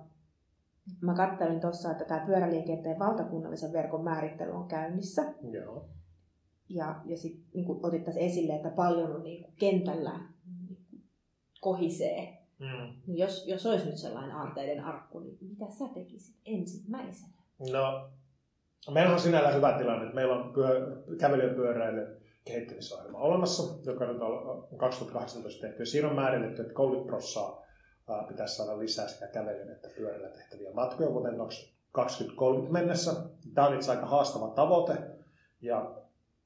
mä 1.00 1.14
kattelin 1.14 1.60
tuossa, 1.60 1.90
että 1.90 2.04
tämä 2.04 2.26
pyöräliikenteen 2.26 2.98
valtakunnallisen 2.98 3.72
verkon 3.72 4.04
määrittely 4.04 4.50
on 4.50 4.68
käynnissä. 4.68 5.22
Joo. 5.50 5.88
Ja, 6.68 7.00
ja 7.04 7.16
sitten 7.16 7.44
niin 7.54 7.66
otit 7.82 8.04
tässä 8.04 8.20
esille, 8.20 8.56
että 8.56 8.70
paljon 8.70 9.16
on 9.16 9.22
niin 9.22 9.42
kuin 9.42 9.54
kentällä 9.58 10.20
niin 10.68 10.76
kuin 10.90 11.02
kohisee. 11.60 12.38
Mm. 12.58 12.92
Niin 13.06 13.18
jos, 13.18 13.46
jos 13.46 13.66
olisi 13.66 13.86
nyt 13.86 13.96
sellainen 13.96 14.36
aarteiden 14.36 14.84
arkku, 14.84 15.18
niin 15.18 15.38
mitä 15.40 15.70
sä 15.70 15.84
tekisit 15.94 16.36
ensimmäisenä? 16.44 17.36
No, 17.72 18.10
meillä 18.90 19.12
on 19.12 19.20
sinällä 19.20 19.50
hyvä 19.50 19.78
tilanne, 19.78 20.04
että 20.04 20.14
meillä 20.14 20.36
on 20.36 20.52
pyö, 20.52 21.02
kävely- 21.18 21.48
ja 21.48 21.54
pyöräily 21.54 22.20
kehittämisohjelma 22.44 23.18
olemassa, 23.18 23.90
joka 23.90 24.06
nyt 24.06 24.22
on 24.22 24.68
2018 24.76 25.60
tehty. 25.60 25.86
Siinä 25.86 26.08
on 26.08 26.14
määritelty, 26.14 26.62
että 26.62 26.74
30 26.74 27.08
prosenttia 27.08 27.65
pitäisi 28.28 28.56
saada 28.56 28.78
lisää 28.78 29.08
sekä 29.08 29.26
kävelyn 29.26 29.72
että 29.72 29.88
pyörällä 29.96 30.28
tehtäviä 30.28 30.72
matkoja 30.72 31.12
vuoteen 31.12 31.36
2030 31.92 32.72
mennessä. 32.72 33.12
Tämä 33.54 33.66
on 33.66 33.74
itse 33.74 33.90
aika 33.90 34.06
haastava 34.06 34.48
tavoite 34.48 34.92
ja 35.60 35.96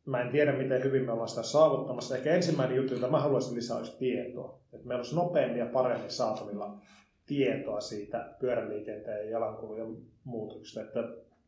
mä 0.06 0.20
en 0.20 0.30
tiedä, 0.30 0.52
miten 0.52 0.84
hyvin 0.84 1.04
me 1.04 1.12
ollaan 1.12 1.28
sitä 1.28 1.42
saavuttamassa. 1.42 2.16
Ehkä 2.16 2.34
ensimmäinen 2.34 2.76
juttu, 2.76 2.94
jota 2.94 3.08
mä 3.08 3.20
haluaisin 3.20 3.56
lisää, 3.56 3.76
olisi 3.76 3.98
tietoa. 3.98 4.60
Että 4.72 4.86
meillä 4.86 5.00
olisi 5.00 5.16
nopeammin 5.16 5.58
ja 5.58 5.66
paremmin 5.66 6.10
saatavilla 6.10 6.78
tietoa 7.26 7.80
siitä 7.80 8.34
pyöräliikenteen 8.40 9.24
ja 9.24 9.30
jalankulun 9.30 10.06
muutoksista. 10.24 10.80
Että 10.80 11.00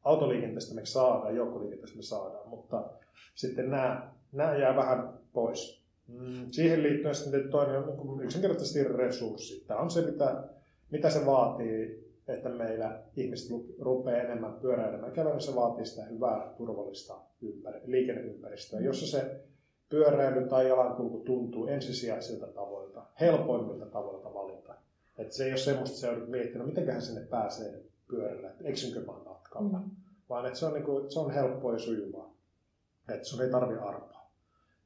autoliikenteestä 0.05 0.75
me 0.75 0.87
saadaan, 0.87 1.37
joukkoliikenteestä 1.37 1.97
me 1.97 2.03
saadaan, 2.03 2.49
mutta 2.49 2.91
sitten 3.35 3.71
nämä, 3.71 4.13
nämä 4.33 4.57
jää 4.57 4.77
vähän 4.77 5.19
pois. 5.33 5.82
Mm, 6.09 6.47
siihen 6.51 6.83
liittyen 6.83 7.15
sitten 7.15 7.51
toinen 7.51 7.77
on 7.77 8.07
niin 8.07 8.25
yksinkertaisesti 8.25 8.85
resurssi. 8.85 9.65
Tämä 9.67 9.81
on 9.81 9.91
se, 9.91 10.03
mitä, 10.03 10.45
mitä 10.91 11.11
se 11.11 11.27
vaatii, 11.27 12.03
että 12.29 12.49
meillä 12.49 13.03
ihmiset 13.17 13.51
rupeaa 13.79 14.23
enemmän 14.23 14.55
pyöräilemään. 14.55 15.13
Kävelyä 15.13 15.41
se 15.41 15.55
vaatii 15.55 15.87
sitä 15.87 16.05
hyvää, 16.05 16.55
turvallista 16.57 17.15
ympäri, 17.43 17.81
liikenneympäristöä, 17.85 18.81
jossa 18.81 19.07
se 19.07 19.41
pyöräily 19.89 20.49
tai 20.49 20.69
jalankulku 20.69 21.19
tuntuu 21.19 21.67
ensisijaisilta 21.67 22.47
tavoilta, 22.47 23.07
helpoimmilta 23.21 23.87
tavoilta 23.87 24.35
valita. 24.35 24.75
Että 25.19 25.35
se 25.35 25.45
ei 25.45 25.51
ole 25.51 25.59
semmoista, 25.59 25.95
että 25.95 26.01
se 26.01 26.07
joudut 26.07 26.29
miettimään, 26.29 26.69
mitenköhän 26.69 27.03
sinne 27.03 27.21
pääsee 27.21 27.83
pyörällä, 28.09 28.51
että 28.51 28.65
eksynkö 28.65 29.01
mä 29.01 29.13
matkalla. 29.25 29.79
Mm. 29.79 29.91
Vaan 30.29 30.47
että 30.47 30.59
se 30.59 30.67
on, 30.67 30.73
niin 30.73 30.85
kuin, 30.85 31.11
se 31.11 31.21
on 31.21 31.31
helppoa 31.31 31.73
ja 31.73 31.79
sujuvaa. 31.79 32.35
Että 33.09 33.25
sun 33.25 33.43
ei 33.43 33.51
tarvi 33.51 33.75
arpaa. 33.75 34.22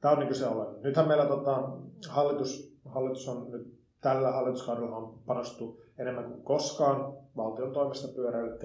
Tämä 0.01 0.13
on 0.13 0.21
niin 0.21 0.35
se 0.35 0.47
olen. 0.47 0.83
Nythän 0.83 1.09
meillä 1.09 1.27
tota, 1.27 1.69
hallitus, 2.09 2.79
hallitus 2.85 3.29
on 3.29 3.51
nyt 3.51 3.77
tällä 4.01 4.31
hallituskaudella 4.31 4.97
on 4.97 5.19
panostu 5.27 5.81
enemmän 5.99 6.25
kuin 6.25 6.43
koskaan 6.43 7.15
valtion 7.37 7.73
toimesta 7.73 8.09
pyöräily, 8.09 8.59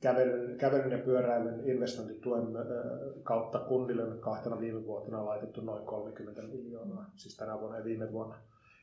kävelyn, 0.00 0.58
kävelyn 0.58 0.92
ja 0.92 0.98
pyöräilyn 0.98 1.68
investointituen 1.68 2.46
kautta 3.22 3.58
kunnille 3.58 4.06
nyt 4.06 4.20
kahtena 4.20 4.60
viime 4.60 4.86
vuotena 4.86 5.26
laitettu 5.26 5.60
noin 5.60 5.86
30 5.86 6.42
miljoonaa, 6.42 7.10
siis 7.16 7.36
tänä 7.36 7.60
vuonna 7.60 7.78
ja 7.78 7.84
viime 7.84 8.12
vuonna. 8.12 8.36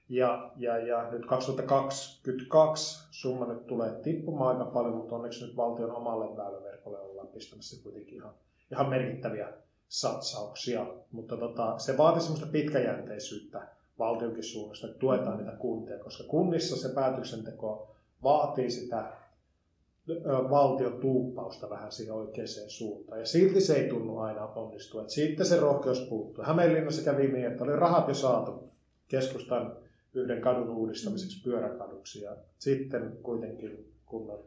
Ja, 0.10 0.52
ja, 0.56 0.78
ja 0.78 1.12
nyt 1.12 1.26
2022 1.26 3.08
summa 3.12 3.46
nyt 3.46 3.68
tulee 3.68 3.92
tippumaan 3.92 4.58
aika 4.58 4.72
paljon, 4.72 4.96
mutta 4.96 5.16
onneksi 5.16 5.46
nyt 5.46 5.58
valtion 5.58 5.92
omalle 5.92 6.38
väyläverkolle 6.38 7.00
ollaan 7.00 7.28
pistämässä 7.28 7.84
kuitenkin 7.84 8.16
ihan, 8.16 8.34
ihan 8.72 8.90
merkittäviä 8.90 9.48
satsauksia. 9.90 10.86
Mutta 11.12 11.38
tota, 11.38 11.78
se 11.78 11.98
vaatii 11.98 12.22
semmoista 12.22 12.48
pitkäjänteisyyttä 12.52 13.68
valtionkin 14.00 14.44
suunnasta, 14.44 14.88
että 14.88 15.00
tuetaan 15.00 15.38
niitä 15.38 15.52
kuntia, 15.52 16.00
koska 16.00 16.24
kunnissa 16.24 16.76
se 16.76 16.90
päätöksenteko 16.94 17.96
vaatii 18.24 18.72
sitä 18.72 19.12
valtion 20.50 20.94
tuuppausta 21.02 21.70
vähän 21.70 21.92
siihen 21.92 22.14
oikeaan 22.14 22.48
suuntaan. 22.68 23.20
Ja 23.20 23.26
silti 23.26 23.62
se 23.62 23.74
ei 23.74 23.90
tunnu 23.90 24.18
aina 24.18 24.46
onnistua. 24.46 25.02
Että 25.02 25.14
siitä 25.14 25.44
se 25.44 25.60
rohkeus 25.60 26.02
puuttuu. 26.10 26.44
Hämeenlinnassa 26.44 27.12
kävi 27.12 27.28
niin, 27.28 27.46
että 27.46 27.64
oli 27.64 27.76
rahat 27.76 28.08
jo 28.08 28.14
saatu 28.14 28.70
keskustan 29.08 29.76
yhden 30.14 30.42
kadun 30.42 30.70
uudistamiseksi 30.70 31.44
pyöräkaduksi. 31.44 32.22
Ja 32.22 32.38
sitten 32.58 33.18
kuitenkin 33.24 33.94
kunnan 34.06 34.40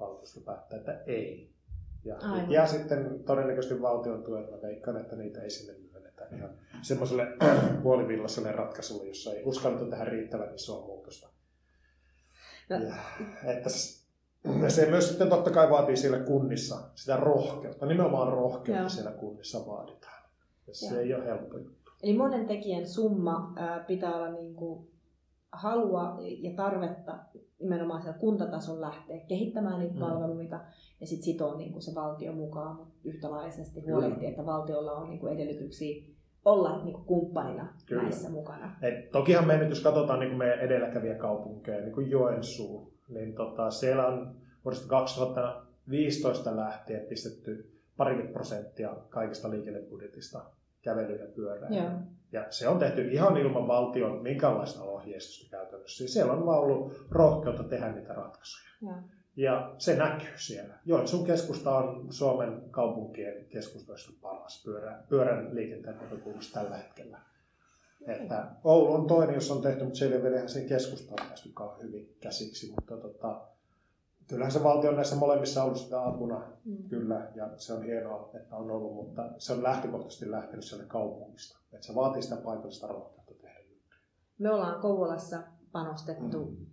valtuusto 0.00 0.40
päättää, 0.40 0.78
että 0.78 1.02
ei. 1.06 1.50
Ja 2.04 2.16
Aivan. 2.16 2.50
jää 2.50 2.66
sitten 2.66 3.24
todennäköisesti 3.24 3.82
valtion 3.82 4.22
tuet. 4.22 4.50
Mä 4.50 4.62
veikkaan, 4.62 4.96
että 4.96 5.16
niitä 5.16 5.42
ei 5.42 5.50
sinne 5.50 5.78
myönnetä 5.92 6.26
ihan 6.36 6.50
semmoiselle 6.82 7.26
puolivillaiselle 7.82 8.52
ratkaisulle, 8.52 9.08
jossa 9.08 9.32
ei 9.32 9.42
uskalleta 9.44 9.84
tehdä 9.84 10.04
riittävän 10.04 10.54
isoa 10.54 10.86
muutosta. 10.86 11.28
No. 12.70 12.76
Ja, 12.76 12.94
että 13.52 13.68
se 14.68 14.86
myös 14.90 15.08
sitten 15.08 15.28
totta 15.28 15.50
kai 15.50 15.70
vaatii 15.70 15.96
siellä 15.96 16.18
kunnissa 16.18 16.76
sitä 16.94 17.16
rohkeutta, 17.16 17.86
nimenomaan 17.86 18.32
rohkeutta 18.32 18.80
Joo. 18.80 18.88
siellä 18.88 19.10
kunnissa 19.10 19.66
vaaditaan. 19.66 20.22
Ja 20.66 20.74
se 20.74 20.86
Joo. 20.86 21.00
ei 21.00 21.14
ole 21.14 21.24
helppo 21.24 21.58
juttu. 21.58 21.92
Eli 22.02 22.16
monen 22.16 22.46
tekijän 22.46 22.86
summa 22.86 23.52
ää, 23.56 23.84
pitää 23.86 24.16
olla 24.16 24.32
niin 24.32 24.54
kuin 24.54 24.90
halua 25.52 26.16
ja 26.20 26.50
tarvetta 26.56 27.18
nimenomaan 27.60 28.02
siellä 28.02 28.18
kuntatason 28.18 28.80
lähteä 28.80 29.20
kehittämään 29.20 29.78
niitä 29.78 29.94
mm. 29.94 30.00
palveluita 30.00 30.60
ja 31.00 31.06
sitten 31.06 31.24
sitoa 31.24 31.56
niin 31.56 31.72
kuin 31.72 31.82
se 31.82 31.94
valtio 31.94 32.32
mukaan, 32.32 32.76
mutta 32.76 32.94
yhtälaisesti 33.04 33.80
huolehtia, 33.80 34.28
että 34.28 34.46
valtiolla 34.46 34.92
on 34.92 35.10
niin 35.10 35.20
kuin 35.20 35.32
edellytyksiä 35.32 36.04
olla 36.44 36.84
niin 36.84 36.92
kuin 36.92 37.04
kumppanina 37.04 37.74
Kyllä. 37.86 38.02
näissä 38.02 38.30
mukana. 38.30 38.76
Et 38.82 39.10
tokihan 39.10 39.46
me 39.46 39.56
nyt, 39.56 39.68
jos 39.68 39.82
katsotaan 39.82 40.20
niin 40.20 40.30
kuin 40.30 40.38
meidän 40.38 40.60
edelläkävijäkaupunkeja, 40.60 41.80
niin 41.80 41.92
kuin 41.92 42.10
Joensuu, 42.10 42.94
niin 43.08 43.34
tota, 43.34 43.70
siellä 43.70 44.06
on 44.06 44.36
vuodesta 44.64 44.88
2015 44.88 46.56
lähtien 46.56 47.06
pistetty 47.06 47.80
parikymmentä 47.96 48.32
prosenttia 48.32 48.96
kaikista 49.08 49.50
liikennebudjetista 49.50 50.44
kävely 50.82 51.16
ja 51.16 51.26
pyöräily. 51.26 51.76
Yeah. 51.76 51.92
Ja 52.32 52.46
se 52.50 52.68
on 52.68 52.78
tehty 52.78 53.08
ihan 53.10 53.36
ilman 53.36 53.68
valtion 53.68 54.22
minkälaista 54.22 54.82
ohjeistusta 54.82 55.50
käytännössä. 55.50 56.04
Ja 56.04 56.08
siellä 56.08 56.32
on 56.32 56.46
vaan 56.46 56.60
ollut 56.60 57.06
rohkeutta 57.10 57.64
tehdä 57.64 57.92
niitä 57.92 58.12
ratkaisuja. 58.12 58.70
Yeah. 58.82 58.98
Ja 59.36 59.74
se 59.78 59.96
näkyy 59.96 60.32
siellä. 60.36 60.74
Joensuun 60.84 61.26
keskusta 61.26 61.76
on 61.76 62.12
Suomen 62.12 62.62
kaupunkien 62.70 63.44
keskustoista 63.44 64.12
paras 64.22 64.62
pyörän, 64.64 65.04
pyörän 65.08 65.54
liikenteen 65.54 65.96
näkökulmasta 65.96 66.60
tällä 66.60 66.76
hetkellä. 66.76 67.18
Että 68.06 68.46
Oulu 68.64 68.92
on 68.92 69.06
toinen, 69.06 69.34
jos 69.34 69.50
on 69.50 69.62
tehty, 69.62 69.84
mutta 69.84 69.98
siellä 69.98 70.40
ei 70.40 70.48
sen 70.48 70.66
keskustaan 70.66 71.28
päästy 71.28 71.48
hyvin 71.82 72.16
käsiksi. 72.20 72.70
Mutta 72.70 72.96
tota, 72.96 73.40
kyllähän 74.28 74.52
se 74.52 74.62
valtio 74.64 74.90
on 74.90 74.96
näissä 74.96 75.16
molemmissa 75.16 75.64
ollut 75.64 75.78
sitä 75.78 76.06
apuna, 76.06 76.42
mm. 76.64 76.88
kyllä, 76.88 77.30
ja 77.34 77.50
se 77.56 77.72
on 77.72 77.82
hienoa, 77.82 78.30
että 78.34 78.56
on 78.56 78.70
ollut, 78.70 78.94
mutta 78.94 79.30
se 79.38 79.52
on 79.52 79.62
lähtökohtaisesti 79.62 80.30
lähtenyt 80.30 80.64
sieltä 80.64 80.86
kaupungista. 80.86 81.58
Että 81.72 81.86
se 81.86 81.94
vaatii 81.94 82.22
sitä 82.22 82.36
paikallista 82.36 82.86
rohkeutta 82.86 83.34
tehdä. 83.34 83.58
Me 84.38 84.50
ollaan 84.50 84.80
Kouvolassa 84.80 85.42
panostettu 85.72 86.44
mm. 86.44 86.66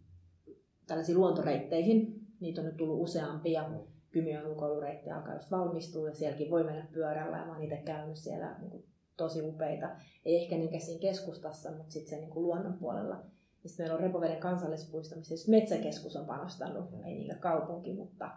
tällaisiin 0.88 1.18
luontoreitteihin. 1.18 2.28
Niitä 2.40 2.62
on 2.62 2.68
nyt 2.68 2.78
tullut 2.78 3.02
useampia. 3.02 3.70
Mm. 3.70 3.80
Kymiön 4.12 4.48
ulkoilureittejä 4.48 5.16
alkaa 5.16 5.34
just 5.34 5.52
valmistua 5.52 6.10
ja 6.10 6.16
sielläkin 6.16 6.52
voi 6.52 6.64
mennä 6.64 6.88
pyörällä. 6.94 7.38
Ja 7.38 7.46
mä 7.46 7.54
oon 7.54 7.64
itse 7.64 7.78
käynyt 7.78 8.18
siellä 8.18 8.56
niin 8.60 8.70
kuin, 8.70 8.86
tosi 9.18 9.42
upeita. 9.42 9.90
Ei 10.26 10.44
ehkä 10.44 10.56
niinkään 10.58 10.82
siinä 10.82 11.02
keskustassa, 11.02 11.72
mutta 11.72 11.92
sitten 11.92 12.10
se 12.10 12.16
niin 12.16 12.30
kuin 12.30 12.44
luonnon 12.44 12.74
puolella 12.74 13.26
sitten 13.70 13.84
meillä 13.84 13.98
on 13.98 14.04
Repoveden 14.04 14.40
kansallispuisto, 14.40 15.16
missä 15.16 15.52
metsäkeskus 15.52 16.16
on 16.16 16.26
panostanut, 16.26 16.86
ei 17.06 17.14
niinkään 17.14 17.40
kaupunki, 17.40 17.94
mutta 17.94 18.32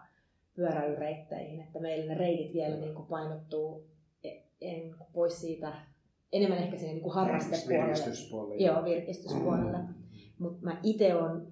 pyöräilyreitteihin. 0.55 1.61
Että 1.61 1.79
meillä 1.79 2.13
ne 2.13 2.19
reitit 2.19 2.53
vielä 2.53 2.75
niin 2.75 2.95
kuin 2.95 3.07
painottuu 3.07 3.87
e- 4.23 4.41
en, 4.61 4.95
pois 5.13 5.41
siitä, 5.41 5.73
enemmän 6.31 6.57
ehkä 6.57 6.77
sinne 6.77 6.93
niin 6.93 7.03
kuin 7.03 7.13
harrastepuolelle. 7.13 7.85
Virkistyspuolelle. 7.85 8.63
Joo, 8.63 8.83
virkistyspuolelle. 8.83 9.77
Mm. 9.77 9.93
Mutta 10.39 10.65
mä 10.65 10.79
itse 10.83 11.15
olen 11.15 11.47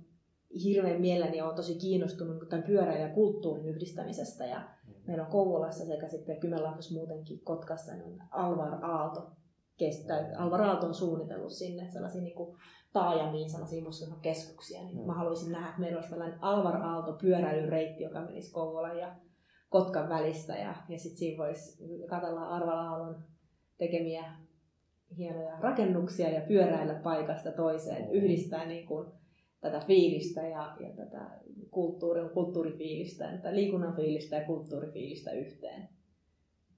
hirveän 0.64 1.02
mielelläni 1.02 1.42
olen 1.42 1.56
tosi 1.56 1.76
kiinnostunut 1.76 2.40
niin 2.40 2.50
tämän 2.50 2.66
pyöräilyn 2.66 3.10
ja 3.10 3.14
kulttuurin 3.14 3.66
yhdistämisestä. 3.66 4.46
Ja 4.46 4.60
mm. 4.60 4.94
meillä 5.08 5.24
on 5.24 5.32
Kouvolassa 5.32 5.86
sekä 5.86 6.08
sitten 6.08 6.40
Kymenlaaksossa 6.40 6.94
muutenkin 6.94 7.40
Kotkassa 7.40 7.94
niin 7.96 8.24
Alvar 8.32 8.86
Aalto 8.86 9.32
kestää. 9.78 10.32
Alvar 10.38 10.62
Aalto 10.62 10.88
on 10.88 10.94
suunnitellut 10.94 11.52
sinne 11.52 11.90
sellaisia 11.90 12.22
niin 12.22 12.36
kuin 12.36 12.58
taajamiin 12.94 13.50
sellaisia 13.50 13.84
keskuksia, 14.22 14.84
niin 14.84 14.98
mm. 14.98 15.06
mä 15.06 15.14
haluaisin 15.14 15.52
nähdä, 15.52 15.68
että 15.68 15.82
meillä 15.82 15.98
olisi 15.98 16.10
tällainen 16.10 16.44
Alvar 16.44 16.78
Aalto 16.78 17.14
pyöräilyreitti, 17.14 18.04
joka 18.04 18.22
menisi 18.22 18.52
Kouvolan 18.52 18.98
ja 18.98 19.16
Kotkan 19.70 20.10
välistä 20.10 20.54
ja, 20.54 20.76
ja 20.90 21.00
sitten 21.00 21.18
siinä 21.18 21.44
voisi 21.44 21.84
katsella 22.10 22.50
Arval 22.50 22.78
Aallon 22.78 23.24
tekemiä 23.78 24.24
hienoja 25.18 25.60
rakennuksia 25.60 26.30
ja 26.30 26.42
pyöräillä 26.42 26.94
paikasta 26.94 27.52
toiseen, 27.52 28.06
mm. 28.06 28.12
yhdistää 28.12 28.66
niin 28.66 28.88
kuin 28.88 29.08
tätä 29.62 29.80
fiilistä 29.80 30.42
ja, 30.42 30.76
ja 30.80 30.90
tätä 30.96 31.30
kulttuurin, 31.72 32.30
kulttuurifiilistä, 32.30 33.32
että 33.32 33.56
liikunnan 33.56 33.96
fiilistä 33.96 34.36
ja 34.36 34.46
kulttuurifiilistä 34.46 35.32
yhteen. 35.32 35.90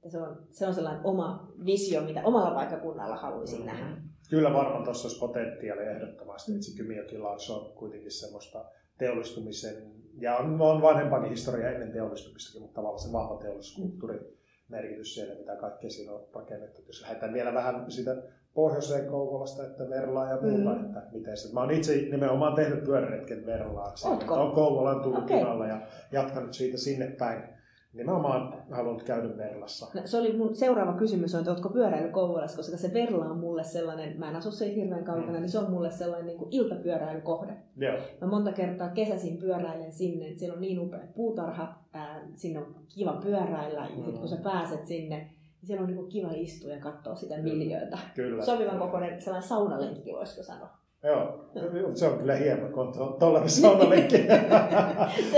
Että 0.03 0.09
se, 0.09 0.17
on, 0.17 0.37
se 0.51 0.67
on 0.67 0.73
sellainen 0.73 1.05
oma 1.05 1.53
visio, 1.65 2.01
mitä 2.01 2.21
omalla 2.23 2.51
paikkakunnalla 2.51 3.15
haluaisin 3.15 3.59
mm. 3.59 3.65
nähdä. 3.65 4.01
Kyllä 4.29 4.53
varmaan 4.53 4.83
tuossa 4.83 5.07
olisi 5.07 5.19
potentiaalia 5.19 5.91
ehdottomasti. 5.91 6.51
Mm. 6.51 6.59
Kymiokilla 6.77 7.29
on 7.29 7.73
kuitenkin 7.75 8.11
semmoista 8.11 8.65
teollistumisen, 8.97 9.91
ja 10.21 10.37
on, 10.37 10.61
on 10.61 10.81
vanhempakin 10.81 11.29
historia 11.29 11.71
ennen 11.71 11.91
teollistumistakin, 11.91 12.61
mutta 12.61 12.75
tavallaan 12.75 12.99
se 13.07 13.11
vahva 13.11 13.37
teollisuuskulttuuri 13.37 14.39
merkitys 14.69 15.15
siellä, 15.15 15.35
mitä 15.35 15.55
kaikkea 15.55 15.89
siinä 15.89 16.11
on 16.11 16.27
rakennettu. 16.33 16.81
Jos 16.87 17.01
lähdetään 17.01 17.33
vielä 17.33 17.53
vähän 17.53 17.91
sitä 17.91 18.15
pohjoiseen 18.53 19.05
Kouvolasta, 19.05 19.65
että 19.65 19.89
Verlaa 19.89 20.29
ja 20.29 20.41
muuta, 20.41 20.75
mm. 20.75 20.85
että 20.85 21.03
miten 21.11 21.37
se. 21.37 21.53
Mä 21.53 21.59
oon 21.59 21.71
itse 21.71 21.95
nimenomaan 22.11 22.55
tehnyt 22.55 22.83
pyöräretken 22.83 23.45
Verlaaksi. 23.45 24.07
Oon 24.07 24.51
Kouvolan 24.51 25.03
tullut 25.03 25.23
okay. 25.23 25.67
ja 25.67 25.81
jatkanut 26.11 26.53
siitä 26.53 26.77
sinne 26.77 27.07
päin 27.07 27.58
Nimenomaan 27.93 28.53
halunnut 28.71 29.03
käydä 29.03 29.37
Verlassa. 29.37 29.87
No, 29.93 30.01
se 30.05 30.17
oli 30.17 30.37
mun 30.37 30.55
seuraava 30.55 30.93
kysymys, 30.93 31.35
on, 31.35 31.39
että 31.39 31.51
oletko 31.51 31.69
pyöräillyt 31.69 32.11
Kouvolassa, 32.11 32.57
koska 32.57 32.77
se 32.77 32.93
Verla 32.93 33.25
on 33.25 33.37
mulle 33.37 33.63
sellainen, 33.63 34.19
mä 34.19 34.29
en 34.29 34.35
asu 34.35 34.51
siitä 34.51 34.75
hirveän 34.75 35.03
kaukana, 35.03 35.31
mm. 35.31 35.39
niin 35.39 35.49
se 35.49 35.59
on 35.59 35.71
mulle 35.71 35.91
sellainen 35.91 36.27
niin 36.27 36.37
kuin 36.37 36.53
iltapyöräilykohde. 36.53 37.53
Joo. 37.77 37.97
Mä 38.21 38.27
monta 38.27 38.51
kertaa 38.51 38.89
kesäisin 38.89 39.37
pyöräilen 39.37 39.91
sinne, 39.91 40.27
että 40.27 40.39
siellä 40.39 40.55
on 40.55 40.61
niin 40.61 40.79
upeat 40.79 41.13
puutarhat, 41.13 41.69
ää, 41.93 42.21
sinne 42.35 42.59
on 42.59 42.75
kiva 42.95 43.13
pyöräillä, 43.23 43.79
ja 43.79 43.89
mm. 43.89 43.95
sitten 43.95 44.19
kun 44.19 44.29
sä 44.29 44.37
pääset 44.43 44.85
sinne, 44.85 45.17
niin 45.17 45.67
siellä 45.67 45.81
on 45.81 45.87
niin 45.87 45.97
kuin 45.97 46.09
kiva 46.09 46.29
istua 46.33 46.71
ja 46.71 46.79
katsoa 46.79 47.15
sitä 47.15 47.37
miljöötä. 47.37 47.97
Kyllä. 48.15 48.45
Sopivan 48.45 48.79
kokoinen 48.79 49.21
sellainen 49.21 49.49
saunalenkki, 49.49 50.13
voisiko 50.13 50.43
sanoa. 50.43 50.78
Joo, 51.03 51.49
se 51.95 52.07
on 52.07 52.17
kyllä 52.17 52.35
hieno, 52.35 52.69
kun 52.69 52.87
on 52.99 53.19
tuollainen 53.19 53.49
saunalenkki. 53.49 54.15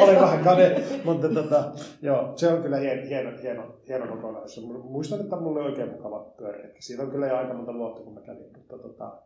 Olen 0.04 0.22
vähän 0.22 0.44
kade, 0.44 0.84
mutta 1.06 1.30
tota, 1.30 1.72
joo, 2.02 2.34
se 2.36 2.48
on 2.48 2.62
kyllä 2.62 2.78
hieno, 2.78 3.02
hieno, 3.08 3.38
hieno, 3.42 3.76
hieno 3.88 4.08
kokonaisuus. 4.08 4.84
Muistan, 4.84 5.22
että 5.22 5.36
mulla 5.36 5.60
oli 5.60 5.70
oikein 5.70 5.92
mukava 5.92 6.20
pyöräretki. 6.38 6.82
Siitä 6.82 7.04
on 7.04 7.12
kyllä 7.12 7.28
jo 7.28 7.38
aika 7.38 7.54
monta 7.54 7.74
vuotta, 7.74 8.02
kun 8.02 8.14
mä 8.14 8.22
kävin, 8.22 8.52
mutta 8.58 8.78
tota, 8.78 9.22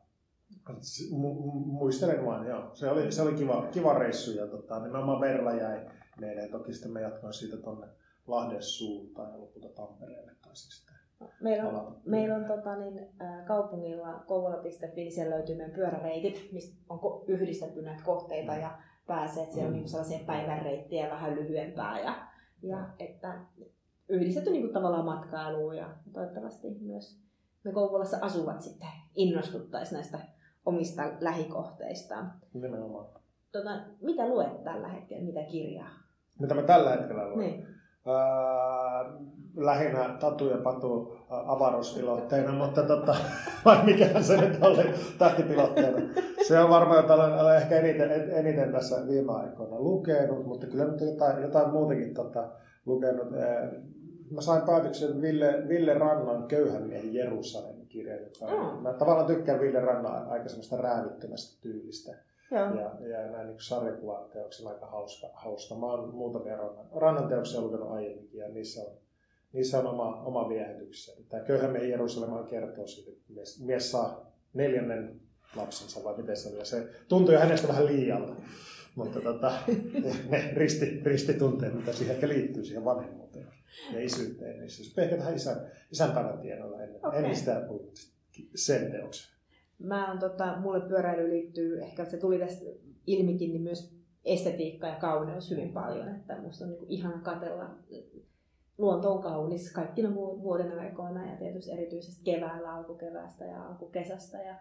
muistelen 1.65 2.25
vaan, 2.25 2.47
joo. 2.47 2.69
Se 2.73 2.89
oli, 2.89 3.11
se 3.11 3.21
oli 3.21 3.33
kiva, 3.33 3.67
kiva 3.71 3.93
reissu 3.93 4.31
ja 4.31 4.47
tota, 4.47 4.79
nimenomaan 4.79 5.21
Verla 5.21 5.53
jäi 5.53 5.79
meille. 6.19 6.47
Toki 6.47 6.73
sitten 6.73 6.91
mä 6.91 6.99
jatkoin 6.99 7.33
siitä 7.33 7.57
tonne 7.57 7.87
Lahden 8.27 8.63
suuntaan 8.63 9.31
ja 9.31 9.39
lopulta 9.39 9.69
Tampereelle 9.69 10.31
taisin 10.41 10.71
sitten 10.71 10.84
Meillä 11.41 11.69
on, 11.69 11.97
meillä 12.05 12.35
on 12.35 12.45
tota, 12.45 12.75
niin, 12.75 13.09
kaupungilla 13.47 14.23
kouvola.fi, 14.27 14.95
niin 14.95 15.11
siellä 15.11 15.35
löytyy 15.35 15.55
meidän 15.55 15.75
pyöräreitit, 15.75 16.49
mistä 16.51 16.75
on 16.89 16.99
yhdistetty 17.27 17.81
näitä 17.81 18.03
kohteita 18.03 18.51
mm. 18.51 18.61
ja 18.61 18.77
pääsee, 19.07 19.43
että 19.43 19.55
siellä 19.55 19.67
on 19.67 19.73
niin 19.73 19.89
sellaisia 19.89 20.19
päivänreittejä 20.25 21.09
vähän 21.09 21.35
lyhyempää 21.35 21.99
ja, 21.99 22.27
ja 22.63 22.89
että 22.99 23.39
yhdistetty 24.09 24.51
niin 24.51 24.61
kuin, 24.61 24.73
tavallaan 24.73 25.05
matkailuun 25.05 25.77
ja 25.77 25.95
toivottavasti 26.13 26.69
myös 26.81 27.25
me 27.65 27.71
Kouvolassa 27.71 28.17
asuvat 28.21 28.61
sitten 28.61 28.87
innostuttaisiin 29.15 29.95
näistä 29.95 30.19
omista 30.65 31.03
lähikohteistaan. 31.19 32.33
Nimenomaan. 32.53 33.07
Tota, 33.51 33.79
mitä 34.01 34.27
luet 34.27 34.63
tällä 34.63 34.87
hetkellä, 34.87 35.25
mitä 35.25 35.43
kirjaa? 35.43 35.89
Mitä 36.39 36.53
mä 36.53 36.61
tällä 36.61 36.91
hetkellä 36.91 37.29
luen? 37.29 37.39
Niin. 37.39 37.67
Öö, 38.07 39.25
lähinnä 39.55 40.17
Tatu 40.19 40.49
ja 40.49 40.57
Patu 40.57 41.17
avaruuspilotteina, 41.29 42.51
mutta 42.51 42.83
tota, 42.83 43.15
vai 43.65 43.85
mikä 43.85 44.21
se 44.21 44.37
nyt 44.37 44.63
oli 44.63 44.83
tähtipilotteina. 45.17 45.99
Se 46.47 46.59
on 46.59 46.69
varmaan 46.69 46.97
jotain, 46.97 47.33
olen 47.33 47.57
ehkä 47.57 47.79
eniten, 47.79 48.11
eniten 48.31 48.71
tässä 48.71 49.07
viime 49.07 49.31
aikoina 49.31 49.79
lukenut, 49.79 50.45
mutta 50.45 50.67
kyllä 50.67 50.85
nyt 50.85 51.01
jotain, 51.01 51.41
jotain 51.41 51.69
muutakin 51.69 52.13
tota, 52.13 52.49
lukenut. 52.85 53.27
Mä 54.31 54.41
sain 54.41 54.61
päätöksen 54.61 55.21
Ville, 55.21 55.63
Ville 55.67 55.93
Rannan 55.93 56.47
Köyhän 56.47 56.83
miehen 56.83 57.13
Jerusalemin 57.13 57.87
kirja, 57.87 58.15
joka 58.15 58.45
mm. 58.45 58.83
mä 58.83 58.93
tavallaan 58.93 59.27
tykkään 59.27 59.59
Ville 59.59 59.79
Rannan 59.79 60.27
aika 60.27 60.49
semmoista 60.49 60.77
räävittömästä 60.77 61.61
tyylistä. 61.61 62.15
Joo. 62.51 62.75
Ja, 62.75 63.07
ja 63.07 63.31
näin 63.31 63.47
niin 63.47 63.59
sarjakuvateoksilla 63.59 64.69
aika 64.69 64.85
hauska, 64.85 65.27
hauska. 65.33 65.75
Mä 65.75 65.85
oon 65.85 66.15
muutamia 66.15 66.57
rannan, 66.57 66.85
rannan 66.95 67.27
teoksia 67.29 67.61
lukenut 67.61 67.91
aiemminkin 67.91 68.39
ja 68.39 68.49
niissä 68.49 68.81
on 68.81 68.97
niissä 69.55 69.79
on 69.79 69.87
oma, 69.87 70.23
oma 70.23 70.49
viehätyksensä. 70.49 71.21
Tämä 71.29 71.43
köyhämme 71.43 71.87
Jerusalema 71.87 72.43
kertoo 72.43 72.87
siitä, 72.87 73.11
että 73.11 73.33
mies, 73.33 73.63
mies 73.63 73.91
saa 73.91 74.31
neljännen 74.53 75.21
lapsensa, 75.55 76.03
vai 76.03 76.17
miten 76.17 76.37
se 76.37 76.49
oli. 76.49 76.57
Ja 76.57 76.65
se 76.65 76.87
tuntui 77.07 77.35
hänestä 77.35 77.67
vähän 77.67 77.85
liialta. 77.85 78.33
Mutta 78.95 79.21
tota, 79.21 79.51
ne 80.29 80.51
risti, 80.53 81.01
ristitunteet, 81.03 81.73
mitä 81.73 81.93
siihen 81.93 82.15
ehkä 82.15 82.27
liittyy 82.27 82.65
siihen 82.65 82.85
vanhemmuuteen 82.85 83.47
ja 83.93 84.03
isyyteen, 84.03 84.59
niin 84.59 84.69
se 84.69 85.01
ehkä 85.01 85.17
tähän 85.17 85.35
isän, 85.35 85.71
isänpäivän 85.91 86.39
tienoilla 86.39 86.81
ennen, 86.81 87.05
okay. 87.05 87.19
ennen 87.19 87.35
sitä 87.35 87.61
sen 88.55 88.91
teoksen. 88.91 89.34
Mä 89.79 90.11
on, 90.11 90.19
tota, 90.19 90.57
mulle 90.61 90.81
pyöräily 90.81 91.29
liittyy, 91.29 91.81
ehkä 91.81 92.05
se 92.05 92.17
tuli 92.17 92.39
tästä 92.39 92.65
ilmikin, 93.07 93.51
niin 93.51 93.61
myös 93.61 93.95
estetiikka 94.25 94.87
ja 94.87 94.95
kauneus 94.95 95.51
hyvin 95.51 95.73
paljon. 95.73 96.09
Että 96.09 96.41
musta 96.41 96.65
on 96.65 96.71
niin 96.71 96.85
ihan 96.87 97.21
katella 97.21 97.69
luonto 98.77 99.13
on 99.13 99.21
kaunis 99.21 99.73
kaikkina 99.73 100.15
vuoden 100.15 100.79
aikoina 100.79 101.31
ja 101.31 101.37
tietysti 101.37 101.71
erityisesti 101.71 102.23
keväällä, 102.23 102.73
alkukeväästä 102.73 103.45
ja 103.45 103.67
alkukesästä 103.67 104.37
ja 104.37 104.55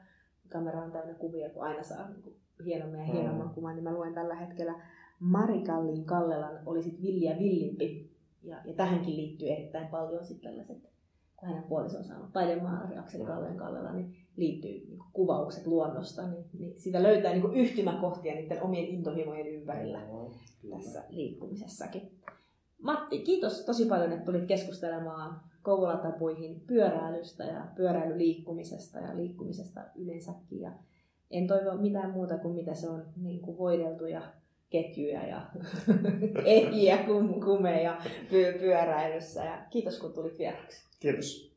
kamera 0.49 0.83
on 0.83 0.93
täynnä 0.93 1.15
kuvia, 1.15 1.51
kun 1.51 1.63
aina 1.63 1.83
saa 1.83 2.09
niin 2.11 2.37
hienomman 2.65 3.01
ja 3.01 3.13
hienomman 3.13 3.47
mm. 3.47 3.55
kuvan, 3.55 3.75
niin 3.75 3.85
mä 3.85 3.95
luen 3.95 4.15
tällä 4.15 4.35
hetkellä 4.35 4.75
Marikallin 5.21 6.05
Kallelan 6.05 6.61
oli 6.67 6.83
sitten 6.83 7.03
Villi 7.03 7.25
ja 7.25 7.39
Villimpi. 7.39 8.15
Ja, 8.43 8.63
ja 8.65 8.75
tähänkin 8.75 9.17
liittyy 9.17 9.49
erittäin 9.49 9.89
paljon 9.89 10.25
sitten 10.25 10.51
tällaiset, 10.51 10.94
kun 11.37 11.49
hänen 11.49 11.63
puoliso 11.63 11.99
on 11.99 12.05
saanut 12.05 12.33
taidemaalari 12.33 12.99
Akseli 12.99 13.25
Kalleen 13.25 13.57
Kallela, 13.57 13.93
niin 13.93 14.17
liittyy 14.37 14.71
niin 14.71 14.99
kuvaukset 15.13 15.67
luonnosta, 15.67 16.29
niin, 16.29 16.45
niin 16.59 16.81
sitä 16.81 17.03
löytää 17.03 17.33
niin 17.33 17.55
yhtymäkohtia 17.55 18.35
niiden 18.35 18.63
omien 18.63 18.85
intohimojen 18.85 19.47
ympärillä 19.47 19.99
mm, 19.99 20.71
tässä 20.71 21.05
liikkumisessakin. 21.11 22.11
Matti, 22.83 23.19
kiitos 23.19 23.65
tosi 23.65 23.87
paljon, 23.87 24.13
että 24.13 24.25
tulit 24.25 24.47
keskustelemaan 24.47 25.41
Kouvolatapuihin 25.63 26.61
pyöräilystä 26.67 27.45
ja 27.45 27.67
pyöräilyliikkumisesta 27.77 28.99
ja 28.99 29.17
liikkumisesta 29.17 29.81
yleensäkin. 29.95 30.61
Ja 30.61 30.73
en 31.31 31.47
toivo 31.47 31.77
mitään 31.77 32.11
muuta 32.11 32.39
kuin 32.39 32.55
mitä 32.55 32.75
se 32.75 32.89
on 32.89 33.05
niin 33.17 33.41
kuin 33.41 33.59
voideltuja 33.59 34.23
ketjuja 34.71 35.27
ja 35.27 35.47
ehjiä 36.45 36.99
kumeja 37.45 37.99
pyöräilyssä. 38.61 39.45
Ja 39.45 39.67
kiitos 39.71 39.99
kun 39.99 40.13
tulit 40.13 40.39
vieraksi. 40.39 40.87
Kiitos. 41.01 41.54